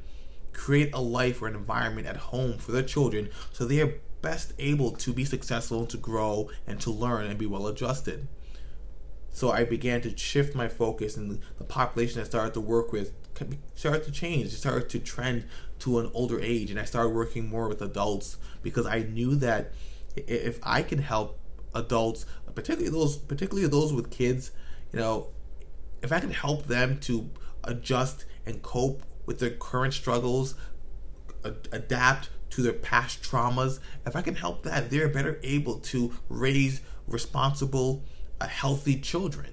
create 0.52 0.94
a 0.94 1.00
life 1.00 1.40
or 1.40 1.48
an 1.48 1.54
environment 1.54 2.06
at 2.06 2.16
home 2.16 2.58
for 2.58 2.72
their 2.72 2.82
children 2.82 3.30
so 3.52 3.64
they 3.64 3.80
are 3.80 3.94
best 4.22 4.52
able 4.58 4.92
to 4.92 5.12
be 5.12 5.24
successful, 5.24 5.86
to 5.86 5.96
grow, 5.96 6.50
and 6.66 6.80
to 6.80 6.90
learn 6.90 7.26
and 7.26 7.38
be 7.38 7.46
well 7.46 7.66
adjusted? 7.66 8.28
So 9.36 9.50
I 9.50 9.64
began 9.64 10.00
to 10.00 10.16
shift 10.16 10.54
my 10.54 10.66
focus, 10.66 11.18
and 11.18 11.42
the 11.58 11.64
population 11.64 12.22
I 12.22 12.24
started 12.24 12.54
to 12.54 12.60
work 12.62 12.90
with 12.90 13.12
started 13.74 14.02
to 14.04 14.10
change. 14.10 14.46
It 14.46 14.56
started 14.56 14.88
to 14.88 14.98
trend 14.98 15.44
to 15.80 15.98
an 15.98 16.10
older 16.14 16.40
age, 16.40 16.70
and 16.70 16.80
I 16.80 16.84
started 16.84 17.10
working 17.10 17.46
more 17.46 17.68
with 17.68 17.82
adults 17.82 18.38
because 18.62 18.86
I 18.86 19.00
knew 19.00 19.34
that 19.34 19.72
if 20.16 20.58
I 20.62 20.80
can 20.80 21.00
help 21.00 21.38
adults, 21.74 22.24
particularly 22.54 22.88
those, 22.88 23.18
particularly 23.18 23.68
those 23.68 23.92
with 23.92 24.10
kids, 24.10 24.52
you 24.90 24.98
know, 24.98 25.28
if 26.00 26.12
I 26.12 26.20
can 26.20 26.30
help 26.30 26.66
them 26.66 26.98
to 27.00 27.28
adjust 27.62 28.24
and 28.46 28.62
cope 28.62 29.02
with 29.26 29.38
their 29.38 29.50
current 29.50 29.92
struggles, 29.92 30.54
adapt 31.44 32.30
to 32.48 32.62
their 32.62 32.72
past 32.72 33.22
traumas, 33.22 33.80
if 34.06 34.16
I 34.16 34.22
can 34.22 34.36
help 34.36 34.62
that, 34.62 34.88
they're 34.88 35.10
better 35.10 35.38
able 35.42 35.78
to 35.80 36.14
raise 36.30 36.80
responsible 37.06 38.02
a 38.40 38.46
healthy 38.46 38.98
children. 38.98 39.50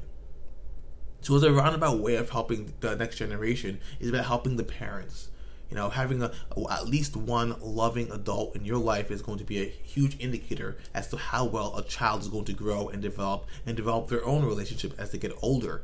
So 1.21 1.35
it's 1.35 1.45
a 1.45 1.53
roundabout 1.53 1.99
way 1.99 2.15
of 2.15 2.29
helping 2.29 2.73
the 2.81 2.95
next 2.95 3.15
generation 3.15 3.79
is 3.99 4.09
about 4.09 4.25
helping 4.25 4.57
the 4.57 4.63
parents. 4.63 5.29
You 5.69 5.77
know, 5.77 5.89
having 5.89 6.21
a, 6.21 6.31
at 6.69 6.87
least 6.87 7.15
one 7.15 7.55
loving 7.61 8.11
adult 8.11 8.55
in 8.55 8.65
your 8.65 8.77
life 8.77 9.09
is 9.09 9.21
going 9.21 9.39
to 9.39 9.43
be 9.43 9.61
a 9.61 9.65
huge 9.65 10.19
indicator 10.19 10.77
as 10.93 11.07
to 11.09 11.17
how 11.17 11.45
well 11.45 11.75
a 11.77 11.83
child 11.83 12.21
is 12.21 12.27
going 12.27 12.45
to 12.45 12.53
grow 12.53 12.89
and 12.89 13.01
develop 13.01 13.47
and 13.65 13.75
develop 13.75 14.09
their 14.09 14.23
own 14.25 14.45
relationship 14.45 14.93
as 14.99 15.11
they 15.11 15.17
get 15.17 15.31
older. 15.41 15.83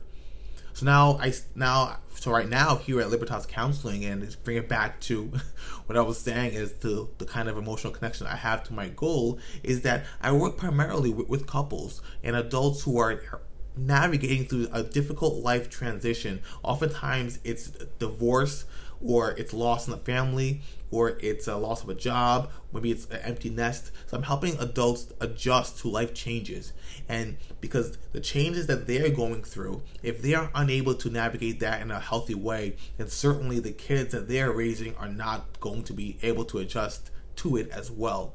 So 0.79 0.85
now 0.85 1.19
I 1.21 1.33
now 1.55 1.97
so 2.15 2.31
right 2.31 2.47
now 2.47 2.77
here 2.77 3.01
at 3.01 3.09
Libertas 3.09 3.45
Counseling 3.45 4.05
and 4.05 4.37
bring 4.45 4.55
it 4.55 4.69
back 4.69 5.01
to 5.01 5.29
what 5.87 5.97
I 5.97 6.01
was 6.01 6.17
saying 6.17 6.53
is 6.53 6.71
to 6.79 7.09
the 7.17 7.25
kind 7.25 7.49
of 7.49 7.57
emotional 7.57 7.91
connection 7.91 8.27
I 8.27 8.37
have 8.37 8.63
to 8.63 8.73
my 8.73 8.87
goal 8.87 9.39
is 9.61 9.81
that 9.81 10.05
I 10.21 10.31
work 10.31 10.55
primarily 10.55 11.09
with, 11.09 11.27
with 11.27 11.47
couples 11.47 12.01
and 12.23 12.33
adults 12.33 12.83
who 12.83 12.97
are 12.97 13.21
navigating 13.75 14.45
through 14.45 14.69
a 14.71 14.81
difficult 14.81 15.43
life 15.43 15.69
transition. 15.69 16.41
Oftentimes 16.63 17.39
it's 17.43 17.71
divorce 17.99 18.63
or 19.01 19.31
it's 19.31 19.51
loss 19.53 19.85
in 19.85 19.91
the 19.91 19.97
family 19.97 20.61
or 20.91 21.17
it's 21.21 21.47
a 21.47 21.55
loss 21.55 21.83
of 21.83 21.89
a 21.89 21.95
job, 21.95 22.49
maybe 22.73 22.91
it's 22.91 23.05
an 23.05 23.19
empty 23.23 23.49
nest. 23.49 23.91
So 24.07 24.17
I'm 24.17 24.23
helping 24.23 24.57
adults 24.59 25.13
adjust 25.19 25.79
to 25.79 25.87
life 25.87 26.13
changes. 26.13 26.73
And 27.07 27.37
because 27.61 27.97
the 28.11 28.19
changes 28.19 28.67
that 28.67 28.87
they're 28.87 29.09
going 29.09 29.43
through, 29.43 29.83
if 30.01 30.21
they 30.21 30.33
are 30.33 30.49
unable 30.55 30.95
to 30.95 31.09
navigate 31.09 31.59
that 31.59 31.81
in 31.81 31.91
a 31.91 31.99
healthy 31.99 32.35
way, 32.35 32.75
then 32.97 33.07
certainly 33.07 33.59
the 33.59 33.71
kids 33.71 34.13
that 34.13 34.27
they're 34.27 34.51
raising 34.51 34.95
are 34.97 35.09
not 35.09 35.59
going 35.59 35.83
to 35.83 35.93
be 35.93 36.17
able 36.21 36.45
to 36.45 36.57
adjust 36.59 37.11
to 37.37 37.57
it 37.57 37.69
as 37.69 37.91
well. 37.91 38.33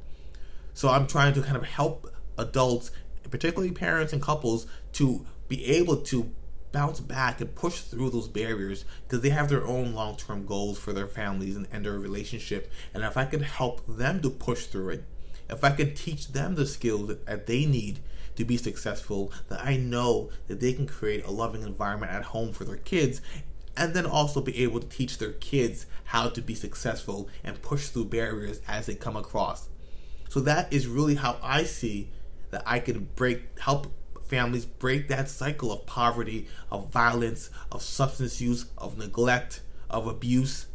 So 0.73 0.89
I'm 0.89 1.07
trying 1.07 1.35
to 1.35 1.43
kind 1.43 1.57
of 1.57 1.65
help 1.65 2.13
adults, 2.37 2.91
particularly 3.31 3.73
parents 3.73 4.13
and 4.13 4.21
couples, 4.21 4.67
to 4.95 5.25
be 5.49 5.65
able 5.67 5.99
to 5.99 6.33
bounce 6.75 6.99
back 6.99 7.41
and 7.41 7.55
push 7.55 7.81
through 7.81 8.11
those 8.11 8.27
barriers 8.27 8.85
because 9.05 9.23
they 9.23 9.31
have 9.31 9.49
their 9.49 9.65
own 9.65 9.95
long 9.95 10.17
term 10.17 10.45
goals 10.45 10.77
for 10.77 10.93
their 10.93 11.07
families 11.07 11.57
and, 11.57 11.69
and 11.73 11.87
their 11.87 11.99
relationship. 11.99 12.71
And 12.93 13.05
if 13.05 13.17
I 13.17 13.25
can 13.25 13.41
help 13.41 13.83
them 13.87 14.21
to 14.23 14.29
push 14.29 14.67
through 14.67 14.91
it, 14.91 15.05
if 15.49 15.63
I 15.63 15.71
can 15.71 15.95
teach 15.95 16.33
them 16.33 16.57
the 16.57 16.67
skills 16.67 17.09
that, 17.09 17.47
they 17.47 17.65
need 17.65 18.01
to 18.35 18.45
be 18.45 18.57
successful, 18.57 19.33
that 19.49 19.65
I 19.65 19.77
know 19.77 20.31
that 20.49 20.59
they 20.59 20.73
can 20.73 20.89
create 20.89 21.25
a 21.25 21.31
loving 21.31 21.63
environment 21.63 22.11
at 22.11 22.25
home 22.25 22.53
for 22.53 22.65
their 22.65 22.77
kids 22.77 23.21
and 23.77 23.95
then 23.95 24.07
also 24.07 24.41
be 24.41 24.63
able 24.65 24.81
to 24.81 24.89
teach 24.89 25.19
their 25.19 25.33
kids 25.33 25.87
how 26.05 26.29
to 26.29 26.43
be 26.43 26.55
successful 26.55 27.29
and 27.45 27.63
push 27.63 27.89
through 27.89 28.07
barriers 28.07 28.61
as 28.67 28.87
they 28.87 28.95
come 28.95 29.17
across. 29.17 29.69
So 30.29 30.41
that 30.41 30.73
is 30.73 30.89
really 30.89 31.15
how 31.15 31.39
I 31.41 31.63
see 31.63 32.11
that 32.51 32.65
I 32.67 32.81
can 32.81 33.09
break 33.15 33.61
help 33.61 33.93
families 34.35 34.67
break 34.67 35.07
that 35.07 35.29
cycle 35.29 35.71
of 35.71 35.87
poverty, 35.87 36.49
of 36.69 36.91
violence, 36.91 37.51
of 37.71 37.81
substance 37.81 38.41
use, 38.41 38.67
of 38.77 38.99
neglect, 38.99 39.61
of 39.89 40.09
abuse 40.09 40.67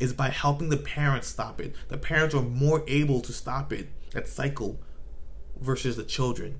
is 0.00 0.12
by 0.12 0.28
helping 0.28 0.68
the 0.68 0.76
parents 0.76 1.28
stop 1.28 1.60
it. 1.60 1.76
The 1.86 1.96
parents 1.96 2.34
are 2.34 2.42
more 2.42 2.82
able 2.88 3.20
to 3.20 3.32
stop 3.32 3.72
it, 3.72 3.88
that 4.10 4.26
cycle, 4.26 4.80
versus 5.60 5.94
the 5.94 6.02
children. 6.02 6.58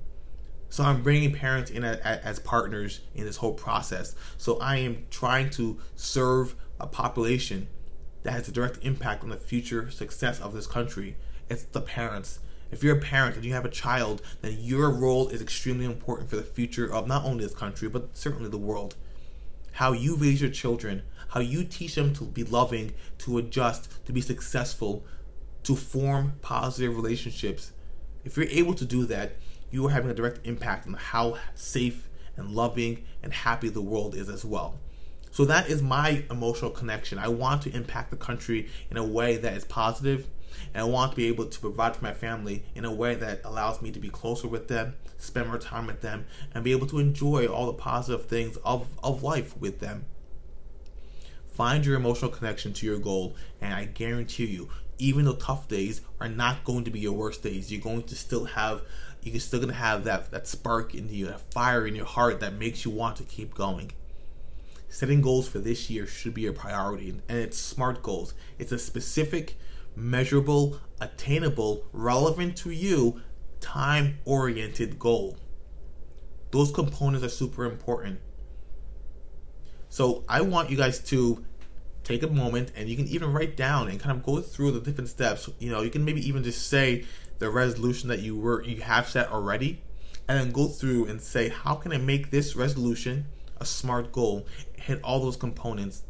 So 0.69 0.85
I'm 0.85 1.03
bringing 1.03 1.33
parents 1.33 1.73
in 1.73 1.83
as 1.83 2.39
partners 2.39 3.01
in 3.17 3.25
this 3.25 3.39
whole 3.39 3.55
process. 3.55 4.15
So 4.39 4.61
I 4.61 4.77
am 4.77 5.07
trying 5.11 5.51
to 5.51 5.81
serve 5.97 6.55
a 6.79 6.87
population 6.87 7.67
that 8.23 8.31
has 8.31 8.47
a 8.47 8.53
direct 8.53 8.79
impact 8.83 9.25
on 9.25 9.31
the 9.31 9.37
future 9.37 9.91
success 9.91 10.41
of 10.41 10.55
this 10.55 10.69
country. 10.69 11.17
It's 11.51 11.65
the 11.65 11.81
parents. 11.81 12.39
If 12.73 12.83
you're 12.83 12.97
a 12.97 13.01
parent 13.01 13.37
and 13.37 13.45
you 13.45 13.53
have 13.53 13.67
a 13.67 13.71
child, 13.71 14.23
then 14.41 14.57
your 14.59 14.91
role 14.91 15.29
is 15.29 15.43
extremely 15.43 15.85
important 15.85 16.31
for 16.31 16.37
the 16.37 16.43
future 16.43 16.93
of 16.93 17.07
not 17.07 17.25
only 17.25 17.45
this 17.45 17.55
country, 17.55 17.87
but 17.87 18.17
certainly 18.17 18.49
the 18.49 18.57
world. 18.57 18.97
How 19.73 19.93
you 19.93 20.17
raise 20.17 20.41
your 20.41 20.51
children, 20.51 21.03
how 21.29 21.41
you 21.41 21.65
teach 21.65 21.95
them 21.95 22.15
to 22.15 22.25
be 22.25 22.45
loving, 22.45 22.95
to 23.19 23.37
adjust, 23.37 24.05
to 24.07 24.13
be 24.13 24.23
successful, 24.23 25.05
to 25.65 25.77
form 25.77 26.33
positive 26.41 26.97
relationships. 26.97 27.73
If 28.25 28.39
you're 28.39 28.47
able 28.47 28.75
to 28.75 28.87
do 28.87 29.05
that, 29.05 29.37
you 29.71 29.87
are 29.87 29.91
having 29.91 30.11
a 30.11 30.15
direct 30.15 30.47
impact 30.47 30.87
on 30.87 30.95
how 30.95 31.37
safe 31.55 32.09
and 32.37 32.51
loving 32.51 33.05
and 33.23 33.35
happy 33.35 33.69
the 33.69 33.83
world 33.83 34.15
is 34.15 34.31
as 34.31 34.47
well. 34.47 34.79
So 35.31 35.45
that 35.45 35.69
is 35.69 35.83
my 35.83 36.25
emotional 36.31 36.71
connection. 36.71 37.19
I 37.19 37.29
want 37.29 37.63
to 37.63 37.75
impact 37.75 38.11
the 38.11 38.17
country 38.17 38.71
in 38.91 38.97
a 38.97 39.05
way 39.05 39.37
that 39.37 39.55
is 39.55 39.65
positive 39.67 40.27
and 40.75 40.92
want 40.92 41.12
to 41.12 41.16
be 41.16 41.27
able 41.27 41.46
to 41.46 41.61
provide 41.61 41.96
for 41.96 42.05
my 42.05 42.14
family 42.14 42.64
in 42.75 42.85
a 42.85 42.92
way 42.92 43.14
that 43.14 43.40
allows 43.44 43.83
me 43.83 43.90
to 43.90 44.01
be 44.01 44.09
closer 44.09 44.48
with 44.48 44.68
them, 44.68 44.94
spend 45.18 45.48
more 45.48 45.59
time 45.59 45.87
with 45.87 46.01
them, 46.01 46.27
and 46.55 46.64
be 46.64 46.72
able 46.72 46.87
to 46.87 46.98
enjoy 46.98 47.46
all 47.46 47.66
the 47.66 47.72
positive 47.72 48.27
things 48.27 48.57
of, 48.64 48.87
of 49.03 49.22
life 49.22 49.57
with 49.57 49.81
them. 49.81 50.05
Find 51.53 51.85
your 51.85 51.96
emotional 51.96 52.31
connection 52.31 52.72
to 52.75 52.87
your 52.87 52.98
goal, 52.98 53.37
and 53.61 53.75
I 53.75 53.85
guarantee 53.85 54.46
you, 54.46 54.70
even 54.98 55.25
though 55.25 55.35
tough 55.35 55.68
days 55.68 56.01
are 56.20 56.29
not 56.29 56.64
going 56.64 56.85
to 56.85 56.90
be 56.90 57.01
your 57.01 57.12
worst 57.12 57.42
days, 57.42 57.70
you're 57.70 57.81
going 57.81 58.05
to 58.05 58.14
still 58.14 58.44
have 58.44 58.83
you're 59.22 59.38
still 59.38 59.61
gonna 59.61 59.72
have 59.72 60.05
that 60.05 60.31
that 60.31 60.48
spark 60.48 60.94
in 60.94 61.09
you, 61.09 61.27
that 61.27 61.40
fire 61.53 61.87
in 61.87 61.94
your 61.94 62.07
heart 62.07 62.40
that 62.40 62.55
makes 62.55 62.85
you 62.85 62.90
want 62.90 63.16
to 63.16 63.25
keep 63.25 63.55
going. 63.55 63.92
Setting 64.88 65.20
goals 65.20 65.48
for 65.48 65.59
this 65.59 65.88
year 65.88 66.07
should 66.07 66.35
be 66.35 66.46
a 66.46 66.53
priority, 66.53 67.11
and 67.29 67.38
it's 67.38 67.59
smart 67.59 68.03
goals. 68.03 68.35
It's 68.59 68.72
a 68.72 68.79
specific 68.79 69.57
measurable, 69.95 70.79
attainable, 71.01 71.85
relevant 71.93 72.57
to 72.59 72.71
you, 72.71 73.21
time 73.61 74.19
oriented 74.25 74.99
goal. 74.99 75.37
Those 76.51 76.71
components 76.71 77.25
are 77.25 77.31
super 77.31 77.65
important. 77.65 78.21
So 79.89 80.25
I 80.29 80.41
want 80.41 80.71
you 80.71 80.77
guys 80.77 81.01
to 81.11 81.45
take 82.05 82.23
a 82.23 82.29
moment 82.29 82.73
and 82.77 82.89
you 82.89 82.97
can 82.97 83.07
even 83.09 83.33
write 83.33 83.57
down 83.57 83.89
and 83.89 84.01
kind 84.01 84.17
of 84.17 84.25
go 84.25 84.41
through 84.41 84.73
the 84.73 84.81
different 84.81 85.09
steps. 85.09 85.49
You 85.59 85.71
know, 85.71 85.83
you 85.83 85.91
can 85.91 86.05
maybe 86.05 86.27
even 86.27 86.43
just 86.43 86.69
say 86.69 87.05
the 87.39 87.51
resolution 87.51 88.09
that 88.09 88.21
you 88.21 88.37
were 88.37 88.63
you 88.65 88.81
have 88.83 89.09
set 89.09 89.31
already 89.31 89.83
and 90.29 90.39
then 90.39 90.53
go 90.53 90.69
through 90.69 91.07
and 91.07 91.21
say 91.21 91.49
how 91.49 91.75
can 91.75 91.93
I 91.93 91.99
make 91.99 92.31
this 92.31 92.55
resolution 92.57 93.27
a 93.61 93.65
smart 93.65 94.13
goal, 94.13 94.47
hit 94.77 95.01
all 95.03 95.21
those 95.21 95.37
components. 95.37 96.03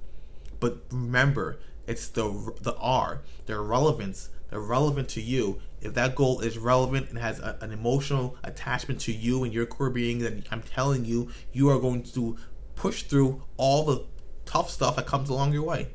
But 0.59 0.79
remember, 0.90 1.59
it's 1.87 2.09
the 2.09 2.55
the 2.61 2.75
R, 2.77 3.23
the 3.47 3.59
relevance, 3.61 4.31
the 4.51 4.59
relevant 4.59 5.09
to 5.11 5.21
you. 5.21 5.61
If 5.81 5.95
that 5.95 6.14
goal 6.14 6.40
is 6.40 6.59
relevant 6.59 7.09
and 7.09 7.18
has 7.18 7.40
a, 7.40 7.59
an 7.61 7.73
emotional 7.73 8.37
attachment 8.45 9.01
to 9.01 9.12
you 9.12 9.42
and 9.42 9.53
your 9.53 9.66
core 9.66 9.90
being, 9.90 10.21
then 10.21 10.45
I'm 10.51 10.62
telling 10.62 11.05
you, 11.05 11.31
you 11.53 11.68
are 11.71 11.79
going 11.79 12.05
to 12.05 12.37
push 12.77 13.03
through 13.03 13.42
all 13.57 13.85
the 13.85 14.05
tough 14.45 14.71
stuff 14.71 14.97
that 14.97 15.07
comes 15.07 15.29
along 15.29 15.53
your 15.53 15.64
way. 15.64 15.88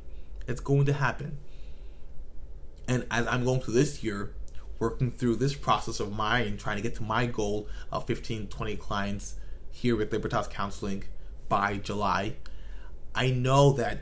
It's 0.48 0.60
going 0.60 0.86
to 0.86 0.94
happen. 0.94 1.38
And 2.88 3.06
as 3.12 3.28
I'm 3.28 3.44
going 3.44 3.62
through 3.62 3.76
this 3.76 4.04
year, 4.04 4.34
working 4.80 5.12
through 5.12 5.36
this 5.38 5.56
process 5.56 6.00
of 6.00 6.14
mine, 6.14 6.58
trying 6.58 6.78
to 6.78 6.82
get 6.82 6.96
to 6.96 7.04
my 7.04 7.26
goal 7.26 7.68
of 7.92 8.06
15, 8.08 8.48
20 8.48 8.76
clients 8.78 9.36
here 9.72 9.96
with 9.96 10.12
Libertas 10.12 10.48
Counseling 10.48 11.04
by 11.50 11.78
July, 11.78 12.36
I 13.14 13.32
know 13.32 13.74
that 13.74 14.00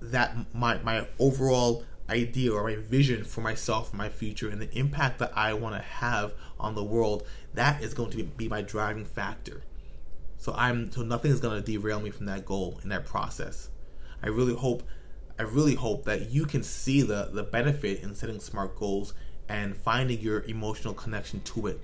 that 0.00 0.36
my 0.54 0.78
my 0.78 1.06
overall 1.18 1.84
idea 2.08 2.52
or 2.52 2.64
my 2.64 2.76
vision 2.76 3.24
for 3.24 3.40
myself, 3.40 3.92
my 3.92 4.08
future, 4.08 4.48
and 4.48 4.60
the 4.60 4.72
impact 4.78 5.18
that 5.18 5.32
I 5.36 5.54
want 5.54 5.74
to 5.74 5.82
have 5.82 6.34
on 6.58 6.74
the 6.74 6.84
world, 6.84 7.26
that 7.54 7.82
is 7.82 7.94
going 7.94 8.10
to 8.10 8.22
be 8.22 8.48
my 8.48 8.62
driving 8.62 9.04
factor. 9.04 9.62
So 10.38 10.54
I'm 10.56 10.90
so 10.90 11.02
nothing 11.02 11.32
is 11.32 11.40
going 11.40 11.60
to 11.62 11.72
derail 11.72 12.00
me 12.00 12.10
from 12.10 12.26
that 12.26 12.44
goal 12.44 12.80
in 12.82 12.88
that 12.90 13.06
process. 13.06 13.70
I 14.22 14.28
really 14.28 14.54
hope 14.54 14.82
I 15.38 15.42
really 15.42 15.74
hope 15.74 16.04
that 16.04 16.30
you 16.30 16.46
can 16.46 16.62
see 16.62 17.02
the 17.02 17.30
the 17.32 17.42
benefit 17.42 18.02
in 18.02 18.14
setting 18.14 18.40
smart 18.40 18.76
goals 18.78 19.14
and 19.48 19.76
finding 19.76 20.20
your 20.20 20.42
emotional 20.42 20.94
connection 20.94 21.40
to 21.40 21.68
it. 21.68 21.80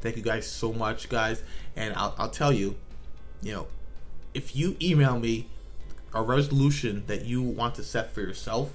Thank 0.00 0.16
you 0.16 0.22
guys 0.22 0.46
so 0.46 0.72
much, 0.72 1.08
guys. 1.08 1.42
And 1.74 1.94
I'll, 1.94 2.14
I'll 2.18 2.30
tell 2.30 2.52
you, 2.52 2.76
you 3.42 3.52
know, 3.52 3.66
if 4.34 4.54
you 4.54 4.76
email 4.80 5.18
me 5.18 5.48
a 6.14 6.22
resolution 6.22 7.04
that 7.06 7.24
you 7.24 7.42
want 7.42 7.74
to 7.76 7.82
set 7.82 8.12
for 8.12 8.20
yourself, 8.20 8.72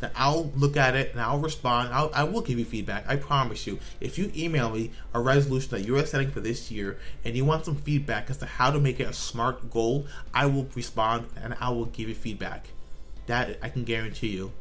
then 0.00 0.10
I'll 0.14 0.52
look 0.54 0.76
at 0.76 0.94
it 0.94 1.12
and 1.12 1.20
I'll 1.20 1.38
respond. 1.38 1.92
I'll, 1.92 2.10
I 2.14 2.24
will 2.24 2.40
give 2.40 2.58
you 2.58 2.64
feedback. 2.64 3.04
I 3.08 3.16
promise 3.16 3.66
you. 3.66 3.78
If 4.00 4.16
you 4.16 4.30
email 4.36 4.70
me 4.70 4.92
a 5.12 5.20
resolution 5.20 5.70
that 5.70 5.84
you're 5.84 6.04
setting 6.06 6.30
for 6.30 6.40
this 6.40 6.70
year 6.70 6.98
and 7.24 7.36
you 7.36 7.44
want 7.44 7.64
some 7.64 7.76
feedback 7.76 8.30
as 8.30 8.38
to 8.38 8.46
how 8.46 8.70
to 8.70 8.78
make 8.78 9.00
it 9.00 9.08
a 9.08 9.12
smart 9.12 9.70
goal, 9.70 10.06
I 10.32 10.46
will 10.46 10.68
respond 10.74 11.26
and 11.42 11.56
I 11.60 11.70
will 11.70 11.86
give 11.86 12.08
you 12.08 12.14
feedback. 12.14 12.68
That 13.26 13.58
I 13.62 13.68
can 13.68 13.84
guarantee 13.84 14.28
you. 14.28 14.52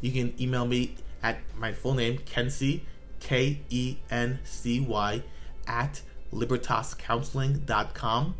You 0.00 0.12
can 0.12 0.34
email 0.40 0.66
me 0.66 0.96
at 1.22 1.38
my 1.56 1.72
full 1.72 1.94
name, 1.94 2.18
Kency, 2.18 2.82
K 3.20 3.60
E 3.68 3.98
N 4.10 4.40
C 4.44 4.80
Y, 4.80 5.22
at 5.66 6.02
libertascounseling.com, 6.32 8.34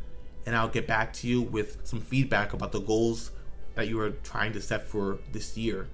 and 0.46 0.56
I'll 0.56 0.68
get 0.68 0.86
back 0.86 1.12
to 1.14 1.26
you 1.26 1.42
with 1.42 1.78
some 1.84 2.00
feedback 2.00 2.52
about 2.52 2.70
the 2.72 2.80
goals 2.80 3.32
that 3.74 3.88
you 3.88 3.98
are 4.00 4.10
trying 4.10 4.52
to 4.52 4.60
set 4.60 4.86
for 4.86 5.18
this 5.32 5.56
year. 5.56 5.88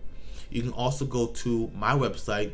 You 0.51 0.63
can 0.63 0.73
also 0.73 1.05
go 1.05 1.27
to 1.27 1.71
my 1.75 1.93
website, 1.93 2.53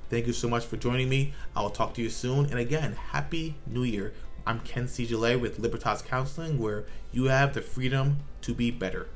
Thank 0.08 0.26
you 0.26 0.32
so 0.32 0.48
much 0.48 0.64
for 0.64 0.76
joining 0.76 1.08
me. 1.08 1.34
I 1.54 1.62
will 1.62 1.70
talk 1.70 1.94
to 1.94 2.02
you 2.02 2.10
soon. 2.10 2.46
And 2.46 2.58
again, 2.58 2.92
Happy 2.92 3.56
New 3.66 3.82
Year. 3.82 4.12
I'm 4.46 4.60
Kency 4.60 5.40
with 5.40 5.58
Libertas 5.58 6.02
Counseling, 6.02 6.60
where 6.60 6.84
you 7.12 7.24
have 7.24 7.54
the 7.54 7.60
freedom 7.60 8.18
to 8.42 8.54
be 8.54 8.70
better. 8.70 9.08